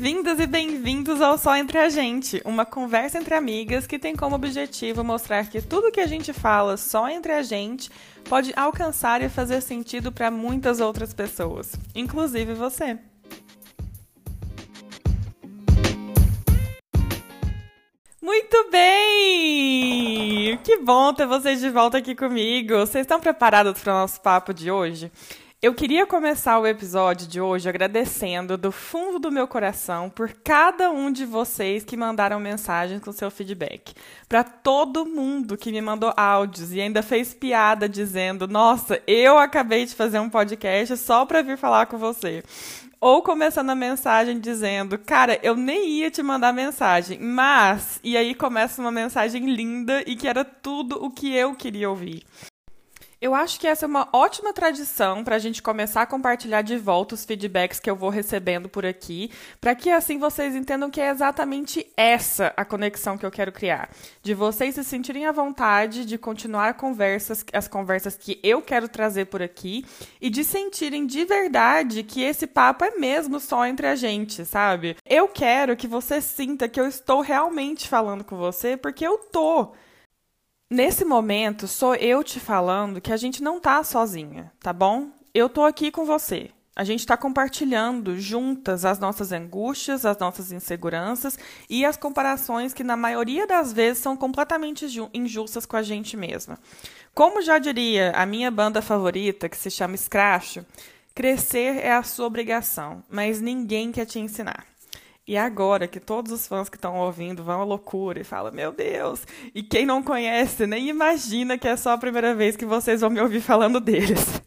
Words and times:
Bem-vindas 0.00 0.40
e 0.40 0.46
bem-vindos 0.46 1.20
ao 1.20 1.36
Só 1.36 1.54
Entre 1.54 1.76
a 1.76 1.90
Gente, 1.90 2.40
uma 2.46 2.64
conversa 2.64 3.18
entre 3.18 3.34
amigas 3.34 3.86
que 3.86 3.98
tem 3.98 4.16
como 4.16 4.34
objetivo 4.34 5.04
mostrar 5.04 5.46
que 5.46 5.60
tudo 5.60 5.92
que 5.92 6.00
a 6.00 6.06
gente 6.06 6.32
fala 6.32 6.78
só 6.78 7.06
entre 7.10 7.32
a 7.32 7.42
gente 7.42 7.90
pode 8.26 8.50
alcançar 8.56 9.20
e 9.20 9.28
fazer 9.28 9.60
sentido 9.60 10.10
para 10.10 10.30
muitas 10.30 10.80
outras 10.80 11.12
pessoas, 11.12 11.74
inclusive 11.94 12.54
você. 12.54 12.98
Muito 18.22 18.70
bem! 18.70 20.56
Que 20.64 20.78
bom 20.78 21.12
ter 21.12 21.26
vocês 21.26 21.60
de 21.60 21.68
volta 21.68 21.98
aqui 21.98 22.14
comigo. 22.14 22.72
Vocês 22.78 23.02
estão 23.04 23.20
preparados 23.20 23.78
para 23.78 23.92
o 23.92 23.98
nosso 23.98 24.18
papo 24.22 24.54
de 24.54 24.70
hoje? 24.70 25.12
Eu 25.62 25.74
queria 25.74 26.06
começar 26.06 26.58
o 26.58 26.66
episódio 26.66 27.28
de 27.28 27.38
hoje 27.38 27.68
agradecendo 27.68 28.56
do 28.56 28.72
fundo 28.72 29.18
do 29.18 29.30
meu 29.30 29.46
coração 29.46 30.08
por 30.08 30.32
cada 30.42 30.90
um 30.90 31.12
de 31.12 31.26
vocês 31.26 31.84
que 31.84 31.98
mandaram 31.98 32.40
mensagens 32.40 33.02
com 33.02 33.12
seu 33.12 33.30
feedback. 33.30 33.92
Para 34.26 34.42
todo 34.42 35.04
mundo 35.04 35.58
que 35.58 35.70
me 35.70 35.82
mandou 35.82 36.14
áudios 36.16 36.72
e 36.72 36.80
ainda 36.80 37.02
fez 37.02 37.34
piada 37.34 37.86
dizendo: 37.86 38.48
"Nossa, 38.48 39.02
eu 39.06 39.36
acabei 39.36 39.84
de 39.84 39.94
fazer 39.94 40.18
um 40.18 40.30
podcast 40.30 40.96
só 40.96 41.26
para 41.26 41.42
vir 41.42 41.58
falar 41.58 41.84
com 41.84 41.98
você". 41.98 42.42
Ou 42.98 43.22
começando 43.22 43.68
a 43.68 43.74
mensagem 43.74 44.40
dizendo: 44.40 44.96
"Cara, 44.96 45.38
eu 45.42 45.54
nem 45.54 45.90
ia 45.90 46.10
te 46.10 46.22
mandar 46.22 46.54
mensagem, 46.54 47.18
mas" 47.20 48.00
e 48.02 48.16
aí 48.16 48.34
começa 48.34 48.80
uma 48.80 48.90
mensagem 48.90 49.44
linda 49.54 50.02
e 50.06 50.16
que 50.16 50.26
era 50.26 50.42
tudo 50.42 51.04
o 51.04 51.10
que 51.10 51.34
eu 51.34 51.54
queria 51.54 51.90
ouvir. 51.90 52.24
Eu 53.20 53.34
acho 53.34 53.60
que 53.60 53.66
essa 53.66 53.84
é 53.84 53.86
uma 53.86 54.08
ótima 54.14 54.50
tradição 54.50 55.22
para 55.22 55.36
a 55.36 55.38
gente 55.38 55.60
começar 55.60 56.00
a 56.00 56.06
compartilhar 56.06 56.62
de 56.62 56.78
volta 56.78 57.14
os 57.14 57.22
feedbacks 57.22 57.78
que 57.78 57.90
eu 57.90 57.94
vou 57.94 58.08
recebendo 58.08 58.66
por 58.66 58.86
aqui, 58.86 59.30
para 59.60 59.74
que 59.74 59.90
assim 59.90 60.18
vocês 60.18 60.56
entendam 60.56 60.88
que 60.88 61.02
é 61.02 61.10
exatamente 61.10 61.86
essa 61.98 62.50
a 62.56 62.64
conexão 62.64 63.18
que 63.18 63.26
eu 63.26 63.30
quero 63.30 63.52
criar. 63.52 63.90
De 64.22 64.32
vocês 64.32 64.74
se 64.74 64.82
sentirem 64.82 65.26
à 65.26 65.32
vontade 65.32 66.06
de 66.06 66.16
continuar 66.16 66.78
conversas, 66.78 67.44
as 67.52 67.68
conversas 67.68 68.16
que 68.16 68.40
eu 68.42 68.62
quero 68.62 68.88
trazer 68.88 69.26
por 69.26 69.42
aqui, 69.42 69.84
e 70.18 70.30
de 70.30 70.42
sentirem 70.42 71.06
de 71.06 71.22
verdade 71.26 72.02
que 72.02 72.22
esse 72.22 72.46
papo 72.46 72.86
é 72.86 72.92
mesmo 72.92 73.38
só 73.38 73.66
entre 73.66 73.86
a 73.86 73.94
gente, 73.94 74.46
sabe? 74.46 74.96
Eu 75.04 75.28
quero 75.28 75.76
que 75.76 75.86
você 75.86 76.22
sinta 76.22 76.70
que 76.70 76.80
eu 76.80 76.88
estou 76.88 77.20
realmente 77.20 77.86
falando 77.86 78.24
com 78.24 78.38
você, 78.38 78.78
porque 78.78 79.06
eu 79.06 79.18
tô. 79.18 79.74
Nesse 80.72 81.04
momento, 81.04 81.66
sou 81.66 81.96
eu 81.96 82.22
te 82.22 82.38
falando 82.38 83.00
que 83.00 83.12
a 83.12 83.16
gente 83.16 83.42
não 83.42 83.58
tá 83.58 83.82
sozinha, 83.82 84.52
tá 84.60 84.72
bom? 84.72 85.10
Eu 85.34 85.48
tô 85.48 85.64
aqui 85.64 85.90
com 85.90 86.04
você. 86.04 86.52
A 86.76 86.84
gente 86.84 87.00
está 87.00 87.16
compartilhando 87.16 88.16
juntas 88.16 88.84
as 88.84 89.00
nossas 89.00 89.32
angústias, 89.32 90.06
as 90.06 90.16
nossas 90.16 90.52
inseguranças 90.52 91.36
e 91.68 91.84
as 91.84 91.96
comparações 91.96 92.72
que, 92.72 92.84
na 92.84 92.96
maioria 92.96 93.48
das 93.48 93.72
vezes, 93.72 94.00
são 94.00 94.16
completamente 94.16 94.86
injustas 95.12 95.66
com 95.66 95.76
a 95.76 95.82
gente 95.82 96.16
mesma. 96.16 96.56
Como 97.12 97.42
já 97.42 97.58
diria 97.58 98.12
a 98.12 98.24
minha 98.24 98.48
banda 98.48 98.80
favorita, 98.80 99.48
que 99.48 99.56
se 99.56 99.72
chama 99.72 99.96
Scratch, 99.96 100.58
crescer 101.12 101.78
é 101.78 101.90
a 101.90 102.04
sua 102.04 102.26
obrigação, 102.26 103.02
mas 103.10 103.40
ninguém 103.40 103.90
quer 103.90 104.06
te 104.06 104.20
ensinar. 104.20 104.69
E 105.26 105.36
agora 105.36 105.86
que 105.86 106.00
todos 106.00 106.32
os 106.32 106.46
fãs 106.46 106.68
que 106.68 106.76
estão 106.76 106.96
ouvindo 106.96 107.44
vão 107.44 107.60
à 107.60 107.64
loucura 107.64 108.20
e 108.20 108.24
falam, 108.24 108.52
meu 108.52 108.72
Deus, 108.72 109.24
e 109.54 109.62
quem 109.62 109.86
não 109.86 110.02
conhece 110.02 110.66
nem 110.66 110.88
imagina 110.88 111.58
que 111.58 111.68
é 111.68 111.76
só 111.76 111.92
a 111.92 111.98
primeira 111.98 112.34
vez 112.34 112.56
que 112.56 112.64
vocês 112.64 113.00
vão 113.00 113.10
me 113.10 113.20
ouvir 113.20 113.40
falando 113.40 113.78
deles. 113.80 114.42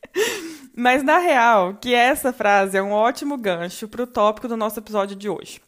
Mas 0.75 1.03
na 1.03 1.19
real, 1.19 1.75
que 1.75 1.93
essa 1.93 2.33
frase 2.33 2.77
é 2.77 2.81
um 2.81 2.91
ótimo 2.91 3.37
gancho 3.37 3.87
para 3.87 4.03
o 4.03 4.07
tópico 4.07 4.47
do 4.47 4.57
nosso 4.57 4.79
episódio 4.79 5.15
de 5.15 5.29
hoje. 5.29 5.61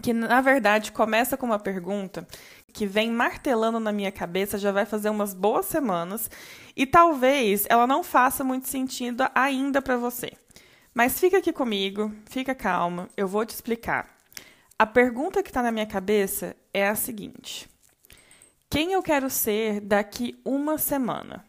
Que 0.00 0.12
na 0.12 0.40
verdade 0.40 0.92
começa 0.92 1.36
com 1.36 1.46
uma 1.46 1.58
pergunta 1.58 2.26
que 2.72 2.86
vem 2.86 3.10
martelando 3.10 3.80
na 3.80 3.90
minha 3.90 4.12
cabeça 4.12 4.58
já 4.58 4.70
vai 4.70 4.84
fazer 4.84 5.08
umas 5.08 5.32
boas 5.32 5.64
semanas 5.64 6.30
e 6.76 6.84
talvez 6.84 7.64
ela 7.70 7.86
não 7.86 8.04
faça 8.04 8.44
muito 8.44 8.68
sentido 8.68 9.26
ainda 9.34 9.80
para 9.80 9.96
você. 9.96 10.30
Mas 10.94 11.18
fica 11.18 11.38
aqui 11.38 11.52
comigo, 11.52 12.12
fica 12.26 12.54
calma, 12.54 13.08
eu 13.16 13.26
vou 13.26 13.44
te 13.44 13.50
explicar. 13.54 14.15
A 14.78 14.84
pergunta 14.84 15.42
que 15.42 15.48
está 15.48 15.62
na 15.62 15.72
minha 15.72 15.86
cabeça 15.86 16.54
é 16.72 16.86
a 16.86 16.94
seguinte: 16.94 17.66
Quem 18.68 18.92
eu 18.92 19.02
quero 19.02 19.30
ser 19.30 19.80
daqui 19.80 20.38
uma 20.44 20.76
semana? 20.76 21.42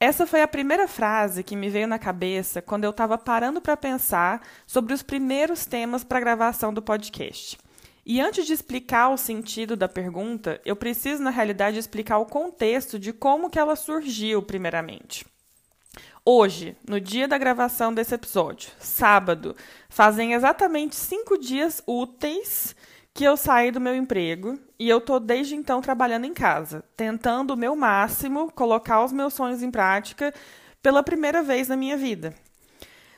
Essa 0.00 0.26
foi 0.26 0.40
a 0.40 0.48
primeira 0.48 0.88
frase 0.88 1.44
que 1.44 1.56
me 1.56 1.68
veio 1.68 1.86
na 1.86 1.98
cabeça 1.98 2.62
quando 2.62 2.84
eu 2.84 2.90
estava 2.90 3.18
parando 3.18 3.60
para 3.60 3.76
pensar 3.76 4.40
sobre 4.66 4.94
os 4.94 5.02
primeiros 5.02 5.66
temas 5.66 6.02
para 6.02 6.16
a 6.16 6.22
gravação 6.22 6.72
do 6.72 6.80
podcast. 6.80 7.58
E 8.06 8.18
antes 8.18 8.46
de 8.46 8.54
explicar 8.54 9.10
o 9.10 9.18
sentido 9.18 9.76
da 9.76 9.88
pergunta, 9.88 10.58
eu 10.64 10.74
preciso, 10.74 11.22
na 11.22 11.30
realidade, 11.30 11.78
explicar 11.78 12.16
o 12.16 12.26
contexto 12.26 12.98
de 12.98 13.12
como 13.12 13.50
que 13.50 13.58
ela 13.58 13.76
surgiu, 13.76 14.42
primeiramente. 14.42 15.26
Hoje, 16.26 16.74
no 16.88 16.98
dia 16.98 17.28
da 17.28 17.36
gravação 17.36 17.92
desse 17.92 18.14
episódio, 18.14 18.70
sábado, 18.78 19.54
fazem 19.90 20.32
exatamente 20.32 20.96
cinco 20.96 21.36
dias 21.36 21.82
úteis 21.86 22.74
que 23.12 23.24
eu 23.24 23.36
saí 23.36 23.70
do 23.70 23.78
meu 23.78 23.94
emprego 23.94 24.58
e 24.78 24.88
eu 24.88 25.02
tô 25.02 25.20
desde 25.20 25.54
então 25.54 25.82
trabalhando 25.82 26.24
em 26.24 26.32
casa, 26.32 26.82
tentando 26.96 27.50
o 27.50 27.56
meu 27.58 27.76
máximo 27.76 28.50
colocar 28.52 29.04
os 29.04 29.12
meus 29.12 29.34
sonhos 29.34 29.62
em 29.62 29.70
prática 29.70 30.32
pela 30.80 31.02
primeira 31.02 31.42
vez 31.42 31.68
na 31.68 31.76
minha 31.76 31.96
vida. 31.98 32.34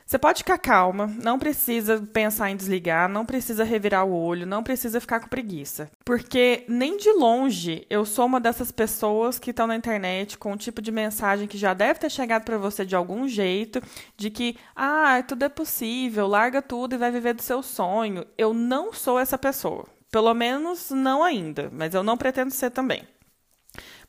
Você 0.07 0.17
pode 0.17 0.37
ficar 0.37 0.57
calma, 0.57 1.13
não 1.21 1.37
precisa 1.37 2.01
pensar 2.13 2.49
em 2.49 2.55
desligar, 2.55 3.09
não 3.09 3.25
precisa 3.25 3.65
revirar 3.65 4.05
o 4.05 4.15
olho, 4.15 4.47
não 4.47 4.63
precisa 4.63 5.01
ficar 5.01 5.19
com 5.19 5.27
preguiça. 5.27 5.91
Porque 6.05 6.63
nem 6.69 6.95
de 6.95 7.11
longe 7.11 7.85
eu 7.89 8.05
sou 8.05 8.25
uma 8.25 8.39
dessas 8.39 8.71
pessoas 8.71 9.37
que 9.37 9.51
estão 9.51 9.67
na 9.67 9.75
internet 9.75 10.37
com 10.37 10.53
um 10.53 10.55
tipo 10.55 10.81
de 10.81 10.93
mensagem 10.93 11.45
que 11.45 11.57
já 11.57 11.73
deve 11.73 11.99
ter 11.99 12.09
chegado 12.09 12.45
para 12.45 12.57
você 12.57 12.85
de 12.85 12.95
algum 12.95 13.27
jeito, 13.27 13.81
de 14.15 14.29
que, 14.29 14.55
ah, 14.73 15.21
tudo 15.27 15.43
é 15.43 15.49
possível, 15.49 16.25
larga 16.25 16.61
tudo 16.61 16.95
e 16.95 16.97
vai 16.97 17.11
viver 17.11 17.33
do 17.33 17.41
seu 17.41 17.61
sonho. 17.61 18.25
Eu 18.37 18.53
não 18.53 18.93
sou 18.93 19.19
essa 19.19 19.37
pessoa. 19.37 19.87
Pelo 20.09 20.33
menos 20.33 20.89
não 20.89 21.21
ainda, 21.21 21.69
mas 21.69 21.93
eu 21.93 22.01
não 22.01 22.15
pretendo 22.15 22.51
ser 22.51 22.69
também. 22.71 23.03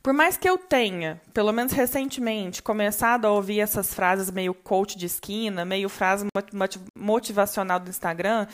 Por 0.01 0.13
mais 0.13 0.37
que 0.37 0.49
eu 0.49 0.57
tenha, 0.57 1.21
pelo 1.33 1.51
menos 1.51 1.73
recentemente, 1.73 2.63
começado 2.63 3.25
a 3.25 3.31
ouvir 3.31 3.59
essas 3.59 3.93
frases 3.93 4.31
meio 4.31 4.53
coach 4.53 4.97
de 4.97 5.05
esquina, 5.05 5.65
meio 5.65 5.89
frase 5.89 6.25
motivacional 6.95 7.81
do 7.81 7.89
Instagram, 7.89 8.47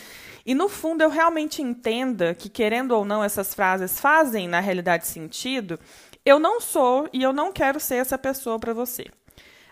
e 0.44 0.56
no 0.56 0.68
fundo 0.68 1.04
eu 1.04 1.10
realmente 1.10 1.62
entenda 1.62 2.34
que, 2.34 2.50
querendo 2.50 2.94
ou 2.94 3.06
não, 3.06 3.24
essas 3.24 3.54
frases 3.54 4.00
fazem 4.00 4.48
na 4.48 4.60
realidade 4.60 5.06
sentido, 5.06 5.80
eu 6.26 6.40
não 6.40 6.60
sou 6.60 7.08
e 7.14 7.22
eu 7.22 7.32
não 7.32 7.52
quero 7.52 7.80
ser 7.80 7.98
essa 7.98 8.18
pessoa 8.18 8.58
para 8.58 8.74
você. 8.74 9.06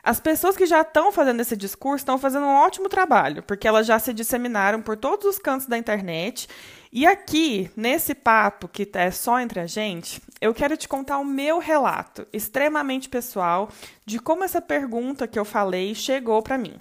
As 0.03 0.19
pessoas 0.19 0.57
que 0.57 0.66
já 0.66 0.81
estão 0.81 1.12
fazendo 1.13 1.39
esse 1.39 1.56
discurso 1.56 2.01
estão 2.01 2.19
fazendo 2.19 2.45
um 2.45 2.56
ótimo 2.56 2.89
trabalho, 2.89 3.41
porque 3.41 3.67
elas 3.67 3.88
já 3.88 3.97
se 3.97 4.13
disseminaram 4.13 4.81
por 4.81 4.97
todos 4.97 5.25
os 5.25 5.39
cantos 5.39 5.66
da 5.66 5.78
internet 5.78 6.47
e 6.96 7.08
aqui, 7.08 7.72
nesse 7.76 8.14
papo 8.14 8.68
que 8.68 8.88
é 8.94 9.09
só 9.09 9.40
entre 9.40 9.59
a 9.59 9.66
gente, 9.66 10.22
eu 10.40 10.54
quero 10.54 10.78
te 10.78 10.88
contar 10.88 11.18
o 11.18 11.26
meu 11.26 11.58
relato, 11.58 12.28
extremamente 12.31 13.09
pessoal, 13.09 13.68
de 14.06 14.20
como 14.20 14.44
essa 14.44 14.62
pergunta 14.62 15.28
que 15.28 15.40
eu 15.40 15.44
falei 15.44 15.96
chegou 15.96 16.44
para 16.44 16.56
mim. 16.56 16.80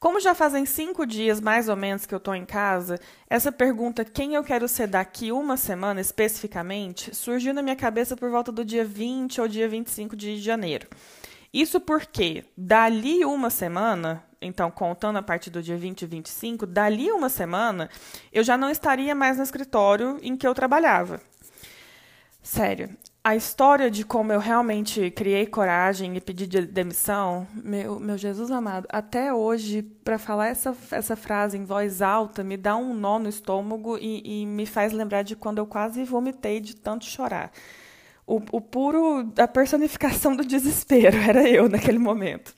Como 0.00 0.18
já 0.18 0.34
fazem 0.34 0.66
cinco 0.66 1.06
dias 1.06 1.40
mais 1.40 1.68
ou 1.68 1.76
menos 1.76 2.06
que 2.06 2.12
eu 2.12 2.18
estou 2.18 2.34
em 2.34 2.44
casa, 2.44 2.98
essa 3.30 3.52
pergunta, 3.52 4.04
quem 4.04 4.34
eu 4.34 4.42
quero 4.42 4.66
ser 4.66 4.88
daqui 4.88 5.30
uma 5.30 5.56
semana 5.56 6.00
especificamente, 6.00 7.14
surgiu 7.14 7.54
na 7.54 7.62
minha 7.62 7.76
cabeça 7.76 8.16
por 8.16 8.32
volta 8.32 8.50
do 8.50 8.64
dia 8.64 8.84
20 8.84 9.40
ou 9.40 9.46
dia 9.46 9.68
25 9.68 10.16
de 10.16 10.38
janeiro. 10.38 10.88
Isso 11.54 11.80
porque, 11.80 12.44
dali 12.56 13.24
uma 13.24 13.48
semana, 13.48 14.24
então 14.42 14.70
contando 14.70 15.16
a 15.16 15.22
partir 15.22 15.50
do 15.50 15.62
dia 15.62 15.76
20 15.76 16.02
e 16.02 16.06
25, 16.06 16.66
dali 16.66 17.10
uma 17.10 17.28
semana, 17.28 17.88
eu 18.32 18.42
já 18.42 18.56
não 18.56 18.68
estaria 18.68 19.14
mais 19.14 19.36
no 19.36 19.42
escritório 19.42 20.18
em 20.22 20.36
que 20.36 20.46
eu 20.46 20.54
trabalhava. 20.54 21.20
Sério, 22.42 22.90
a 23.24 23.36
história 23.36 23.88
de 23.88 24.04
como 24.04 24.32
eu 24.32 24.40
realmente 24.40 25.08
criei 25.12 25.46
coragem 25.46 26.16
e 26.16 26.20
pedi 26.20 26.44
de 26.44 26.62
demissão, 26.62 27.46
meu, 27.54 28.00
meu 28.00 28.18
Jesus 28.18 28.50
amado, 28.50 28.88
até 28.90 29.32
hoje, 29.32 29.82
para 29.82 30.18
falar 30.18 30.48
essa, 30.48 30.76
essa 30.90 31.14
frase 31.14 31.56
em 31.56 31.64
voz 31.64 32.02
alta, 32.02 32.42
me 32.42 32.56
dá 32.56 32.76
um 32.76 32.92
nó 32.92 33.20
no 33.20 33.28
estômago 33.28 33.96
e, 33.96 34.42
e 34.42 34.46
me 34.46 34.66
faz 34.66 34.92
lembrar 34.92 35.22
de 35.22 35.36
quando 35.36 35.58
eu 35.58 35.66
quase 35.66 36.02
vomitei 36.02 36.58
de 36.58 36.74
tanto 36.74 37.04
chorar. 37.04 37.52
O, 38.26 38.40
o 38.50 38.60
puro, 38.60 39.32
a 39.38 39.46
personificação 39.46 40.34
do 40.34 40.44
desespero 40.44 41.16
era 41.22 41.48
eu 41.48 41.68
naquele 41.68 41.98
momento. 41.98 42.56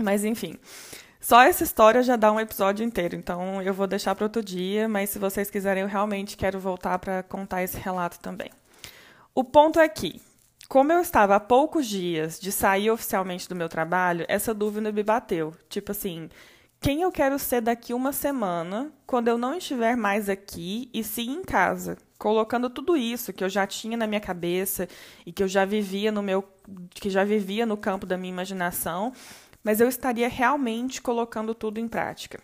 Mas 0.00 0.24
enfim, 0.24 0.54
só 1.20 1.42
essa 1.42 1.64
história 1.64 2.02
já 2.02 2.16
dá 2.16 2.30
um 2.30 2.38
episódio 2.38 2.84
inteiro, 2.84 3.16
então 3.16 3.60
eu 3.60 3.74
vou 3.74 3.86
deixar 3.86 4.14
para 4.14 4.24
outro 4.24 4.42
dia, 4.42 4.88
mas 4.88 5.10
se 5.10 5.18
vocês 5.18 5.50
quiserem, 5.50 5.82
eu 5.82 5.88
realmente 5.88 6.36
quero 6.36 6.60
voltar 6.60 6.98
para 6.98 7.22
contar 7.24 7.62
esse 7.62 7.76
relato 7.76 8.20
também. 8.20 8.50
O 9.34 9.42
ponto 9.42 9.80
é 9.80 9.88
que, 9.88 10.20
como 10.68 10.92
eu 10.92 11.00
estava 11.00 11.36
há 11.36 11.40
poucos 11.40 11.86
dias 11.86 12.38
de 12.38 12.52
sair 12.52 12.90
oficialmente 12.90 13.48
do 13.48 13.56
meu 13.56 13.68
trabalho, 13.68 14.24
essa 14.28 14.54
dúvida 14.54 14.92
me 14.92 15.02
bateu. 15.02 15.52
Tipo 15.68 15.90
assim, 15.90 16.28
quem 16.80 17.02
eu 17.02 17.10
quero 17.10 17.38
ser 17.38 17.60
daqui 17.60 17.92
uma 17.92 18.12
semana, 18.12 18.92
quando 19.04 19.28
eu 19.28 19.36
não 19.36 19.56
estiver 19.56 19.96
mais 19.96 20.28
aqui 20.28 20.88
e 20.94 21.02
sim 21.02 21.32
em 21.32 21.42
casa, 21.42 21.98
colocando 22.16 22.70
tudo 22.70 22.96
isso 22.96 23.32
que 23.32 23.42
eu 23.42 23.48
já 23.48 23.66
tinha 23.66 23.96
na 23.96 24.06
minha 24.06 24.20
cabeça 24.20 24.88
e 25.26 25.32
que 25.32 25.42
eu 25.42 25.48
já 25.48 25.64
vivia 25.64 26.12
no 26.12 26.22
meu 26.22 26.44
que 26.90 27.08
já 27.08 27.24
vivia 27.24 27.64
no 27.64 27.76
campo 27.76 28.04
da 28.04 28.16
minha 28.16 28.32
imaginação, 28.32 29.12
mas 29.62 29.80
eu 29.80 29.88
estaria 29.88 30.28
realmente 30.28 31.00
colocando 31.00 31.54
tudo 31.54 31.78
em 31.78 31.88
prática. 31.88 32.40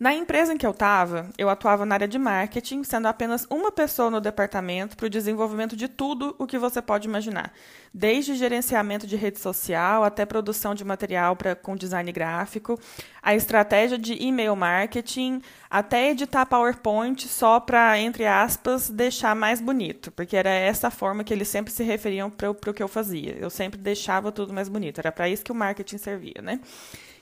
Na 0.00 0.14
empresa 0.14 0.54
em 0.54 0.56
que 0.56 0.66
eu 0.66 0.70
estava, 0.70 1.28
eu 1.36 1.50
atuava 1.50 1.84
na 1.84 1.94
área 1.94 2.08
de 2.08 2.18
marketing, 2.18 2.82
sendo 2.84 3.04
apenas 3.04 3.46
uma 3.50 3.70
pessoa 3.70 4.10
no 4.10 4.18
departamento 4.18 4.96
para 4.96 5.04
o 5.04 5.10
desenvolvimento 5.10 5.76
de 5.76 5.88
tudo 5.88 6.34
o 6.38 6.46
que 6.46 6.56
você 6.56 6.80
pode 6.80 7.06
imaginar, 7.06 7.52
desde 7.92 8.34
gerenciamento 8.34 9.06
de 9.06 9.14
rede 9.14 9.38
social 9.38 10.02
até 10.02 10.24
produção 10.24 10.74
de 10.74 10.86
material 10.86 11.36
pra, 11.36 11.54
com 11.54 11.76
design 11.76 12.10
gráfico, 12.12 12.80
a 13.22 13.34
estratégia 13.34 13.98
de 13.98 14.14
e-mail 14.14 14.56
marketing, 14.56 15.42
até 15.68 16.08
editar 16.12 16.46
PowerPoint 16.46 17.28
só 17.28 17.60
para, 17.60 17.98
entre 17.98 18.24
aspas, 18.24 18.88
deixar 18.88 19.36
mais 19.36 19.60
bonito, 19.60 20.10
porque 20.12 20.34
era 20.34 20.48
essa 20.48 20.90
forma 20.90 21.22
que 21.22 21.34
eles 21.34 21.48
sempre 21.48 21.74
se 21.74 21.82
referiam 21.82 22.30
para 22.30 22.50
o 22.50 22.54
que 22.54 22.82
eu 22.82 22.88
fazia. 22.88 23.36
Eu 23.38 23.50
sempre 23.50 23.78
deixava 23.78 24.32
tudo 24.32 24.50
mais 24.50 24.66
bonito, 24.70 24.98
era 24.98 25.12
para 25.12 25.28
isso 25.28 25.44
que 25.44 25.52
o 25.52 25.54
marketing 25.54 25.98
servia, 25.98 26.40
né? 26.40 26.58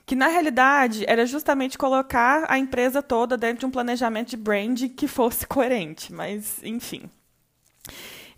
Que 0.09 0.17
na 0.17 0.29
realidade 0.29 1.05
era 1.07 1.27
justamente 1.27 1.77
colocar 1.77 2.47
a 2.49 2.59
empresa 2.59 3.03
toda 3.03 3.37
dentro 3.37 3.59
de 3.59 3.67
um 3.67 3.71
planejamento 3.71 4.31
de 4.31 4.39
brand 4.39 4.89
que 4.97 5.07
fosse 5.07 5.47
coerente, 5.47 6.15
mas 6.15 6.63
enfim. 6.65 7.03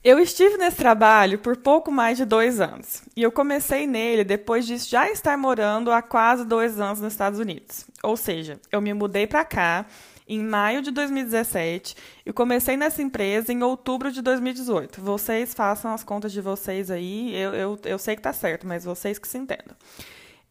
Eu 0.03 0.19
estive 0.19 0.57
nesse 0.57 0.79
trabalho 0.79 1.39
por 1.39 1.57
pouco 1.57 1.93
mais 1.93 2.19
de 2.19 2.25
dois 2.25 2.61
anos 2.61 3.05
e 3.17 3.23
eu 3.23 3.31
comecei 3.31 3.87
nele 3.87 4.25
depois 4.25 4.67
de 4.67 4.79
já 4.79 5.09
estar 5.13 5.39
morando 5.39 5.93
há 5.93 6.03
quase 6.03 6.45
dois 6.45 6.81
anos 6.81 7.01
nos 7.01 7.13
Estados 7.13 7.39
Unidos. 7.39 7.87
Ou 8.03 8.17
seja, 8.17 8.59
eu 8.73 8.81
me 8.81 8.93
mudei 8.93 9.29
para 9.29 9.45
cá 9.45 9.87
em 10.27 10.41
maio 10.43 10.83
de 10.83 10.91
2017 10.91 11.95
e 12.27 12.33
comecei 12.33 12.77
nessa 12.77 13.01
empresa 13.01 13.53
em 13.53 13.63
outubro 13.63 14.11
de 14.11 14.21
2018. 14.23 15.01
Vocês 15.01 15.55
façam 15.55 15.93
as 15.93 16.03
contas 16.03 16.33
de 16.33 16.41
vocês 16.41 16.91
aí, 16.91 17.33
eu, 17.33 17.55
eu, 17.55 17.81
eu 17.85 17.99
sei 17.99 18.17
que 18.17 18.21
está 18.21 18.33
certo, 18.33 18.67
mas 18.67 18.85
vocês 18.85 19.21
que 19.21 19.29
se 19.29 19.39
entendam. 19.39 19.77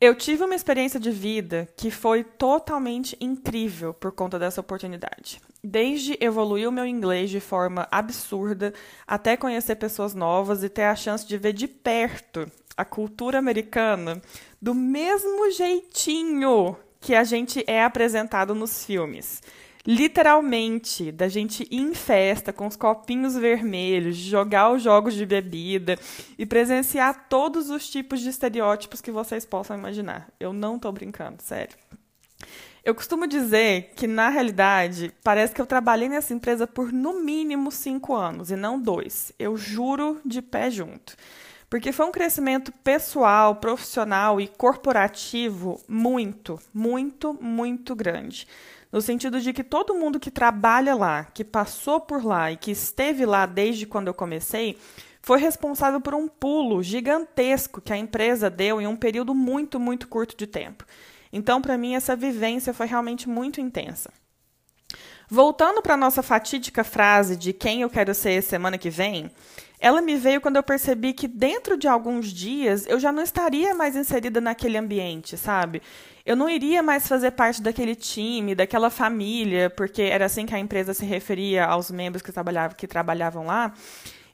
Eu 0.01 0.16
tive 0.16 0.46
uma 0.46 0.56
experiência 0.56 0.98
de 0.98 1.12
vida 1.12 1.68
que 1.75 1.92
foi 1.92 2.24
totalmente 2.24 3.18
incrível 3.19 3.94
por 3.94 4.13
conta 4.13 4.40
dessa 4.40 4.62
oportunidade. 4.62 5.42
Desde 5.62 6.18
evoluir 6.22 6.69
o 6.69 6.72
meu 6.72 6.86
inglês 6.86 7.30
de 7.30 7.42
forma 7.42 7.86
absurda, 7.92 8.74
até 9.06 9.36
conhecer 9.36 9.75
pessoas 9.75 10.13
novas 10.16 10.63
e 10.63 10.69
ter 10.69 10.84
a 10.84 10.96
chance 10.96 11.28
de 11.28 11.38
ver 11.38 11.51
de 11.51 11.68
perto 11.68 12.50
a 12.78 12.86
cultura 12.86 13.40
americana 13.40 14.22
do 14.62 14.74
mesmo 14.74 15.51
jeitinho 15.51 16.78
que 17.01 17.13
a 17.13 17.25
gente 17.25 17.62
é 17.68 17.84
apresentado 17.84 18.56
nos 18.56 18.86
filmes 18.86 19.42
literalmente, 19.85 21.11
da 21.11 21.27
gente 21.27 21.67
ir 21.71 21.81
em 21.81 21.93
festa 21.93 22.51
com 22.51 22.67
os 22.67 22.75
copinhos 22.75 23.35
vermelhos, 23.35 24.15
jogar 24.15 24.71
os 24.71 24.81
jogos 24.81 25.13
de 25.13 25.25
bebida 25.25 25.97
e 26.37 26.45
presenciar 26.45 27.27
todos 27.29 27.69
os 27.69 27.89
tipos 27.89 28.19
de 28.19 28.29
estereótipos 28.29 29.01
que 29.01 29.11
vocês 29.11 29.45
possam 29.45 29.77
imaginar. 29.77 30.29
Eu 30.39 30.53
não 30.53 30.75
estou 30.75 30.91
brincando, 30.91 31.41
sério. 31.41 31.75
Eu 32.83 32.95
costumo 32.95 33.27
dizer 33.27 33.91
que, 33.95 34.07
na 34.07 34.29
realidade, 34.29 35.13
parece 35.23 35.53
que 35.53 35.61
eu 35.61 35.65
trabalhei 35.65 36.07
nessa 36.07 36.33
empresa 36.33 36.65
por 36.65 36.91
no 36.91 37.21
mínimo 37.21 37.71
cinco 37.71 38.15
anos 38.15 38.51
e 38.51 38.55
não 38.55 38.81
dois. 38.81 39.33
Eu 39.37 39.57
juro 39.57 40.19
de 40.25 40.41
pé 40.41 40.71
junto. 40.71 41.15
Porque 41.69 41.91
foi 41.91 42.07
um 42.07 42.11
crescimento 42.11 42.71
pessoal, 42.83 43.57
profissional 43.57 44.41
e 44.41 44.47
corporativo 44.47 45.79
muito, 45.87 46.59
muito, 46.73 47.37
muito 47.39 47.95
grande 47.95 48.47
no 48.91 49.01
sentido 49.01 49.39
de 49.39 49.53
que 49.53 49.63
todo 49.63 49.95
mundo 49.95 50.19
que 50.19 50.31
trabalha 50.31 50.95
lá, 50.95 51.25
que 51.25 51.44
passou 51.44 52.00
por 52.00 52.24
lá 52.24 52.51
e 52.51 52.57
que 52.57 52.71
esteve 52.71 53.25
lá 53.25 53.45
desde 53.45 53.86
quando 53.86 54.07
eu 54.07 54.13
comecei, 54.13 54.77
foi 55.21 55.39
responsável 55.39 56.01
por 56.01 56.15
um 56.15 56.27
pulo 56.27 56.81
gigantesco 56.81 57.81
que 57.81 57.94
a 57.94 57.97
empresa 57.97 58.50
deu 58.50 58.81
em 58.81 58.88
um 58.88 58.95
período 58.95 59.36
muito, 59.36 59.80
muito 59.80 60.07
curto 60.07 60.36
de 60.36 60.47
tempo. 60.47 60.86
Então, 61.31 61.62
para 61.62 61.77
mim, 61.77 61.94
essa 61.94 62.15
vivência 62.15 62.74
foi 62.74 62.88
realmente 62.88 63.30
muito 63.30 63.62
intensa. 63.62 64.12
Voltando 65.30 65.81
para 65.81 65.94
a 65.94 65.97
nossa 65.97 66.24
fatídica 66.24 66.83
frase 66.83 67.36
de 67.36 67.53
quem 67.53 67.81
eu 67.83 67.89
quero 67.89 68.15
ser 68.15 68.41
semana 68.41 68.80
que 68.80 68.89
vem, 68.89 69.30
ela 69.80 70.01
me 70.01 70.15
veio 70.15 70.41
quando 70.41 70.56
eu 70.56 70.63
percebi 70.63 71.13
que 71.13 71.27
dentro 71.27 71.77
de 71.77 71.88
alguns 71.88 72.33
dias 72.33 72.88
eu 72.88 73.00
já 73.00 73.12
não 73.12 73.21
estaria 73.21 73.75
mais 73.75 73.95
inserida 73.95 74.41
naquele 74.41 74.77
ambiente, 74.77 75.38
sabe? 75.38 75.83
Eu 76.29 76.35
não 76.35 76.47
iria 76.47 76.83
mais 76.83 77.07
fazer 77.07 77.31
parte 77.31 77.59
daquele 77.59 77.95
time, 77.95 78.53
daquela 78.53 78.91
família, 78.91 79.67
porque 79.67 80.03
era 80.03 80.25
assim 80.25 80.45
que 80.45 80.53
a 80.53 80.59
empresa 80.59 80.93
se 80.93 81.03
referia 81.03 81.65
aos 81.65 81.89
membros 81.89 82.21
que 82.21 82.31
trabalhavam, 82.31 82.77
que 82.77 82.85
trabalhavam 82.85 83.47
lá. 83.47 83.73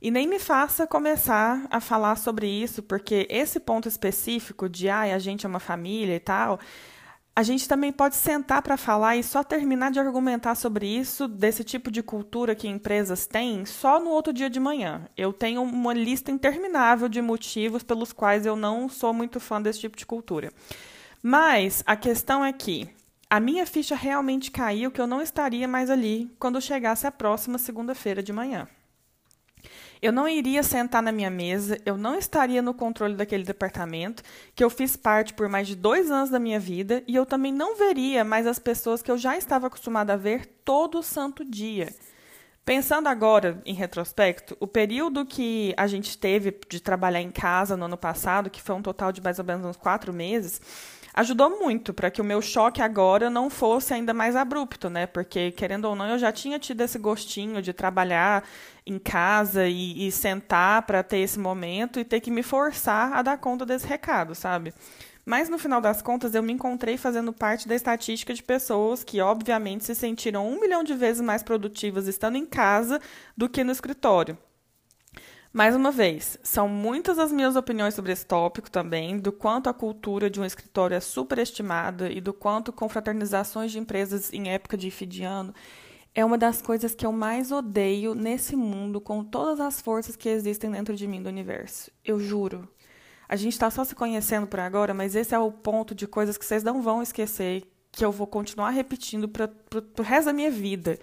E 0.01 0.11
nem 0.11 0.27
me 0.27 0.37
faça 0.37 0.85
começar 0.85 1.65
a 1.69 1.79
falar 1.79 2.17
sobre 2.17 2.47
isso, 2.47 2.83
porque 2.83 3.25
esse 3.29 3.61
ponto 3.61 3.87
específico 3.87 4.67
de 4.67 4.89
ah, 4.89 5.03
a 5.03 5.19
gente 5.19 5.45
é 5.45 5.49
uma 5.49 5.61
família 5.61 6.17
e 6.17 6.19
tal, 6.19 6.59
a 7.33 7.41
gente 7.43 7.65
também 7.65 7.93
pode 7.93 8.17
sentar 8.17 8.61
para 8.61 8.75
falar 8.75 9.15
e 9.15 9.23
só 9.23 9.41
terminar 9.41 9.89
de 9.89 9.97
argumentar 9.97 10.55
sobre 10.55 10.85
isso, 10.85 11.29
desse 11.29 11.63
tipo 11.63 11.89
de 11.89 12.03
cultura 12.03 12.53
que 12.55 12.67
empresas 12.67 13.25
têm, 13.25 13.65
só 13.65 14.01
no 14.01 14.09
outro 14.09 14.33
dia 14.33 14.49
de 14.49 14.59
manhã. 14.59 15.07
Eu 15.15 15.31
tenho 15.31 15.61
uma 15.61 15.93
lista 15.93 16.29
interminável 16.29 17.07
de 17.07 17.21
motivos 17.21 17.83
pelos 17.83 18.11
quais 18.11 18.45
eu 18.45 18.57
não 18.57 18.89
sou 18.89 19.13
muito 19.13 19.39
fã 19.39 19.61
desse 19.61 19.79
tipo 19.79 19.95
de 19.95 20.05
cultura. 20.05 20.51
Mas 21.27 21.81
a 21.87 21.95
questão 21.95 22.45
é 22.45 22.53
que 22.53 22.87
a 23.27 23.39
minha 23.39 23.65
ficha 23.65 23.95
realmente 23.95 24.51
caiu 24.51 24.91
que 24.91 25.01
eu 25.01 25.07
não 25.07 25.23
estaria 25.23 25.67
mais 25.67 25.89
ali 25.89 26.31
quando 26.37 26.61
chegasse 26.61 27.07
a 27.07 27.11
próxima 27.11 27.57
segunda-feira 27.57 28.21
de 28.21 28.31
manhã. 28.31 28.67
Eu 29.99 30.11
não 30.11 30.29
iria 30.29 30.61
sentar 30.61 31.01
na 31.01 31.11
minha 31.11 31.31
mesa, 31.31 31.79
eu 31.83 31.97
não 31.97 32.13
estaria 32.15 32.61
no 32.61 32.75
controle 32.75 33.15
daquele 33.15 33.43
departamento, 33.43 34.21
que 34.53 34.63
eu 34.63 34.69
fiz 34.69 34.95
parte 34.95 35.33
por 35.33 35.49
mais 35.49 35.67
de 35.67 35.75
dois 35.75 36.11
anos 36.11 36.29
da 36.29 36.37
minha 36.37 36.59
vida, 36.59 37.03
e 37.07 37.15
eu 37.15 37.25
também 37.25 37.51
não 37.51 37.75
veria 37.75 38.23
mais 38.23 38.45
as 38.45 38.59
pessoas 38.59 39.01
que 39.01 39.09
eu 39.09 39.17
já 39.17 39.35
estava 39.35 39.65
acostumada 39.65 40.13
a 40.13 40.17
ver 40.17 40.45
todo 40.63 41.01
santo 41.01 41.43
dia. 41.43 41.91
Pensando 42.63 43.07
agora 43.07 43.61
em 43.65 43.73
retrospecto, 43.73 44.55
o 44.59 44.67
período 44.67 45.25
que 45.25 45.73
a 45.75 45.87
gente 45.87 46.19
teve 46.19 46.55
de 46.69 46.79
trabalhar 46.79 47.21
em 47.21 47.31
casa 47.31 47.75
no 47.75 47.85
ano 47.85 47.97
passado, 47.97 48.49
que 48.49 48.61
foi 48.61 48.75
um 48.75 48.81
total 48.83 49.11
de 49.11 49.21
mais 49.21 49.39
ou 49.39 49.45
menos 49.45 49.65
uns 49.65 49.77
quatro 49.77 50.13
meses, 50.13 50.61
ajudou 51.15 51.49
muito 51.49 51.93
para 51.93 52.11
que 52.11 52.19
o 52.19 52.25
meu 52.25 52.41
choque 52.41 52.81
agora 52.81 53.29
não 53.29 53.49
fosse 53.49 53.93
ainda 53.93 54.13
mais 54.13 54.35
abrupto, 54.35 54.89
né? 54.89 55.07
Porque, 55.07 55.51
querendo 55.51 55.85
ou 55.85 55.95
não, 55.95 56.09
eu 56.09 56.19
já 56.19 56.31
tinha 56.31 56.59
tido 56.59 56.81
esse 56.81 56.99
gostinho 56.99 57.61
de 57.61 57.71
trabalhar 57.71 58.43
em 58.85 58.99
casa 58.99 59.65
e, 59.65 60.05
e 60.05 60.11
sentar 60.11 60.81
para 60.81 61.01
ter 61.01 61.19
esse 61.19 61.39
momento 61.39 61.99
e 61.99 62.03
ter 62.03 62.19
que 62.19 62.29
me 62.29 62.43
forçar 62.43 63.13
a 63.13 63.21
dar 63.21 63.37
conta 63.37 63.65
desse 63.65 63.87
recado, 63.87 64.35
sabe? 64.35 64.73
Mas 65.25 65.49
no 65.49 65.57
final 65.57 65.79
das 65.79 66.01
contas, 66.01 66.35
eu 66.35 66.43
me 66.43 66.53
encontrei 66.53 66.97
fazendo 66.97 67.31
parte 67.31 67.67
da 67.67 67.73
estatística 67.73 68.33
de 68.33 68.43
pessoas 68.43 69.03
que, 69.03 69.21
obviamente, 69.21 69.85
se 69.85 69.95
sentiram 69.95 70.47
um 70.47 70.59
milhão 70.59 70.83
de 70.83 70.93
vezes 70.93 71.21
mais 71.21 71.41
produtivas 71.41 72.07
estando 72.07 72.37
em 72.37 72.45
casa 72.45 72.99
do 73.35 73.47
que 73.47 73.63
no 73.63 73.71
escritório. 73.71 74.37
Mais 75.55 75.73
uma 75.73 75.89
vez, 75.89 76.37
são 76.43 76.67
muitas 76.67 77.17
as 77.17 77.31
minhas 77.31 77.55
opiniões 77.55 77.93
sobre 77.93 78.11
esse 78.11 78.25
tópico 78.25 78.69
também, 78.69 79.17
do 79.17 79.31
quanto 79.31 79.69
a 79.69 79.73
cultura 79.73 80.29
de 80.29 80.37
um 80.37 80.43
escritório 80.43 80.95
é 80.95 80.99
superestimada 80.99 82.11
e 82.11 82.19
do 82.19 82.33
quanto 82.33 82.73
confraternizações 82.73 83.71
de 83.71 83.79
empresas 83.79 84.33
em 84.33 84.49
época 84.49 84.75
de 84.75 84.91
fim 84.91 85.07
de 85.07 85.23
ano 85.23 85.53
é 86.13 86.25
uma 86.25 86.37
das 86.37 86.61
coisas 86.61 86.93
que 86.93 87.05
eu 87.05 87.13
mais 87.13 87.53
odeio 87.53 88.13
nesse 88.13 88.53
mundo, 88.53 88.99
com 88.99 89.23
todas 89.23 89.61
as 89.61 89.79
forças 89.79 90.17
que 90.17 90.27
existem 90.27 90.69
dentro 90.69 90.93
de 90.93 91.07
mim 91.07 91.23
do 91.23 91.29
universo. 91.29 91.89
Eu 92.03 92.19
juro. 92.19 92.67
A 93.25 93.37
gente 93.37 93.53
está 93.53 93.71
só 93.71 93.85
se 93.85 93.95
conhecendo 93.95 94.47
por 94.47 94.59
agora, 94.59 94.93
mas 94.93 95.15
esse 95.15 95.33
é 95.33 95.39
o 95.39 95.53
ponto 95.53 95.95
de 95.95 96.05
coisas 96.05 96.37
que 96.37 96.45
vocês 96.45 96.63
não 96.63 96.81
vão 96.81 97.01
esquecer, 97.01 97.63
que 97.93 98.03
eu 98.03 98.11
vou 98.11 98.27
continuar 98.27 98.71
repetindo 98.71 99.29
para 99.29 99.49
o 99.97 100.01
resto 100.01 100.25
da 100.25 100.33
minha 100.33 100.51
vida. 100.51 100.99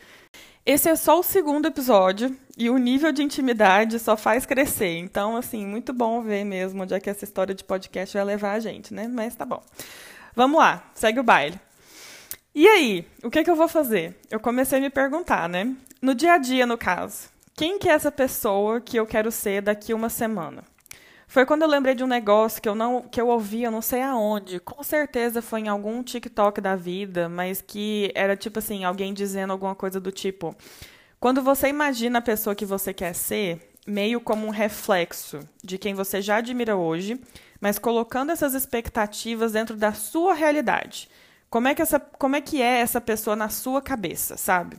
Esse 0.65 0.89
é 0.89 0.95
só 0.95 1.19
o 1.19 1.25
segundo 1.25 1.67
episódio 1.67 2.37
e 2.57 2.71
o 2.71 2.79
nível 2.79 3.11
de 3.11 3.21
intimidade 3.21 3.99
só 3.99 4.17
faz 4.17 4.47
crescer. 4.47 4.97
Então, 4.97 5.37
assim, 5.37 5.67
muito 5.67 5.93
bom 5.93 6.23
ver 6.23 6.45
mesmo 6.45 6.85
onde 6.85 6.95
é 6.95 7.01
que 7.01 7.11
essa 7.11 7.25
história 7.25 7.53
de 7.53 7.65
podcast 7.65 8.17
vai 8.17 8.25
levar 8.25 8.53
a 8.53 8.61
gente, 8.61 8.95
né? 8.95 9.09
Mas 9.09 9.35
tá 9.35 9.45
bom. 9.45 9.61
Vamos 10.37 10.61
lá, 10.61 10.89
segue 10.95 11.19
o 11.19 11.25
baile. 11.25 11.59
E 12.55 12.69
aí, 12.69 13.05
o 13.25 13.31
que, 13.31 13.41
é 13.41 13.45
que 13.45 13.51
eu 13.51 13.57
vou 13.57 13.67
fazer? 13.67 14.17
Eu 14.31 14.39
comecei 14.39 14.79
a 14.79 14.81
me 14.81 14.89
perguntar, 14.89 15.49
né? 15.49 15.75
No 16.01 16.15
dia 16.15 16.35
a 16.35 16.39
dia, 16.39 16.65
no 16.65 16.79
caso, 16.79 17.29
quem 17.57 17.77
que 17.77 17.89
é 17.89 17.93
essa 17.93 18.13
pessoa 18.13 18.81
que 18.81 18.97
eu 18.97 19.07
quero 19.07 19.33
ser 19.33 19.63
daqui 19.63 19.93
uma 19.93 20.09
semana? 20.09 20.63
Foi 21.33 21.47
quando 21.47 21.63
eu 21.63 21.69
lembrei 21.69 21.95
de 21.95 22.05
um 22.05 22.07
negócio 22.07 22.61
que 22.61 22.69
eu 22.69 22.75
não 22.75 23.01
que 23.01 23.19
eu 23.19 23.29
ouvi, 23.29 23.63
eu 23.63 23.71
não 23.71 23.81
sei 23.81 24.03
aonde. 24.03 24.61
Com 24.61 24.83
certeza 24.83 25.41
foi 25.41 25.61
em 25.61 25.69
algum 25.69 26.03
TikTok 26.03 26.61
da 26.61 26.77
vida, 26.77 27.27
mas 27.27 27.63
que 27.63 28.13
era 28.15 28.37
tipo 28.37 28.59
assim, 28.59 28.85
alguém 28.85 29.15
dizendo 29.15 29.51
alguma 29.51 29.75
coisa 29.75 29.99
do 29.99 30.13
tipo: 30.13 30.55
quando 31.19 31.41
você 31.41 31.69
imagina 31.69 32.19
a 32.19 32.23
pessoa 32.23 32.55
que 32.55 32.67
você 32.67 32.93
quer 32.93 33.15
ser, 33.15 33.73
meio 33.87 34.21
como 34.21 34.47
um 34.47 34.51
reflexo 34.51 35.41
de 35.65 35.79
quem 35.79 35.95
você 35.95 36.21
já 36.21 36.37
admira 36.37 36.77
hoje, 36.77 37.19
mas 37.59 37.79
colocando 37.79 38.31
essas 38.31 38.53
expectativas 38.53 39.53
dentro 39.53 39.75
da 39.75 39.95
sua 39.95 40.35
realidade. 40.35 41.09
Como 41.49 41.67
é 41.67 41.75
que, 41.75 41.81
essa, 41.81 41.99
como 41.99 42.37
é, 42.37 42.43
que 42.43 42.61
é 42.61 42.81
essa 42.81 43.01
pessoa 43.01 43.35
na 43.35 43.49
sua 43.49 43.81
cabeça, 43.81 44.37
sabe? 44.37 44.77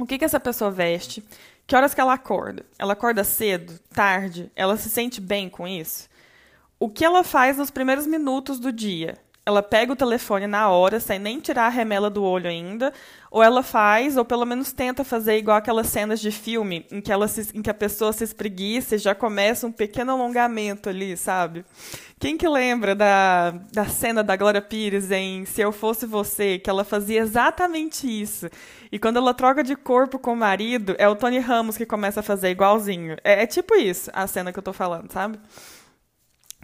O 0.00 0.06
que, 0.06 0.16
que 0.16 0.24
essa 0.24 0.40
pessoa 0.40 0.70
veste? 0.70 1.22
Que 1.66 1.74
horas 1.74 1.94
que 1.94 2.00
ela 2.00 2.14
acorda? 2.14 2.64
Ela 2.78 2.92
acorda 2.92 3.24
cedo, 3.24 3.78
tarde? 3.92 4.50
Ela 4.54 4.76
se 4.76 4.90
sente 4.90 5.20
bem 5.20 5.48
com 5.48 5.66
isso? 5.66 6.08
O 6.78 6.90
que 6.90 7.04
ela 7.04 7.24
faz 7.24 7.56
nos 7.56 7.70
primeiros 7.70 8.06
minutos 8.06 8.58
do 8.58 8.70
dia? 8.70 9.16
Ela 9.46 9.62
pega 9.62 9.92
o 9.92 9.96
telefone 9.96 10.46
na 10.46 10.70
hora, 10.70 10.98
sem 10.98 11.18
nem 11.18 11.38
tirar 11.38 11.66
a 11.66 11.68
remela 11.68 12.08
do 12.08 12.22
olho 12.22 12.48
ainda, 12.48 12.92
ou 13.30 13.42
ela 13.42 13.62
faz, 13.62 14.16
ou 14.16 14.24
pelo 14.24 14.46
menos 14.46 14.72
tenta 14.72 15.04
fazer 15.04 15.36
igual 15.36 15.56
aquelas 15.58 15.88
cenas 15.88 16.18
de 16.20 16.30
filme 16.30 16.86
em 16.90 17.00
que, 17.00 17.12
ela 17.12 17.28
se, 17.28 17.50
em 17.52 17.60
que 17.60 17.68
a 17.68 17.74
pessoa 17.74 18.12
se 18.12 18.24
espreguiça 18.24 18.94
e 18.94 18.98
já 18.98 19.14
começa 19.14 19.66
um 19.66 19.72
pequeno 19.72 20.12
alongamento 20.12 20.88
ali, 20.88 21.14
sabe? 21.14 21.64
Quem 22.18 22.38
que 22.38 22.48
lembra 22.48 22.94
da, 22.94 23.50
da 23.70 23.84
cena 23.84 24.22
da 24.22 24.34
Glória 24.34 24.62
Pires 24.62 25.10
em 25.10 25.44
Se 25.44 25.60
Eu 25.60 25.72
Fosse 25.72 26.06
Você, 26.06 26.58
que 26.58 26.70
ela 26.70 26.84
fazia 26.84 27.20
exatamente 27.20 28.06
isso? 28.06 28.48
E 28.90 28.98
quando 28.98 29.18
ela 29.18 29.34
troca 29.34 29.62
de 29.62 29.76
corpo 29.76 30.18
com 30.18 30.32
o 30.32 30.36
marido, 30.36 30.94
é 30.96 31.06
o 31.06 31.16
Tony 31.16 31.38
Ramos 31.38 31.76
que 31.76 31.84
começa 31.84 32.20
a 32.20 32.22
fazer 32.22 32.48
igualzinho. 32.48 33.16
É, 33.22 33.42
é 33.42 33.46
tipo 33.46 33.74
isso, 33.74 34.10
a 34.14 34.26
cena 34.26 34.52
que 34.52 34.58
eu 34.58 34.62
tô 34.62 34.72
falando, 34.72 35.12
sabe? 35.12 35.38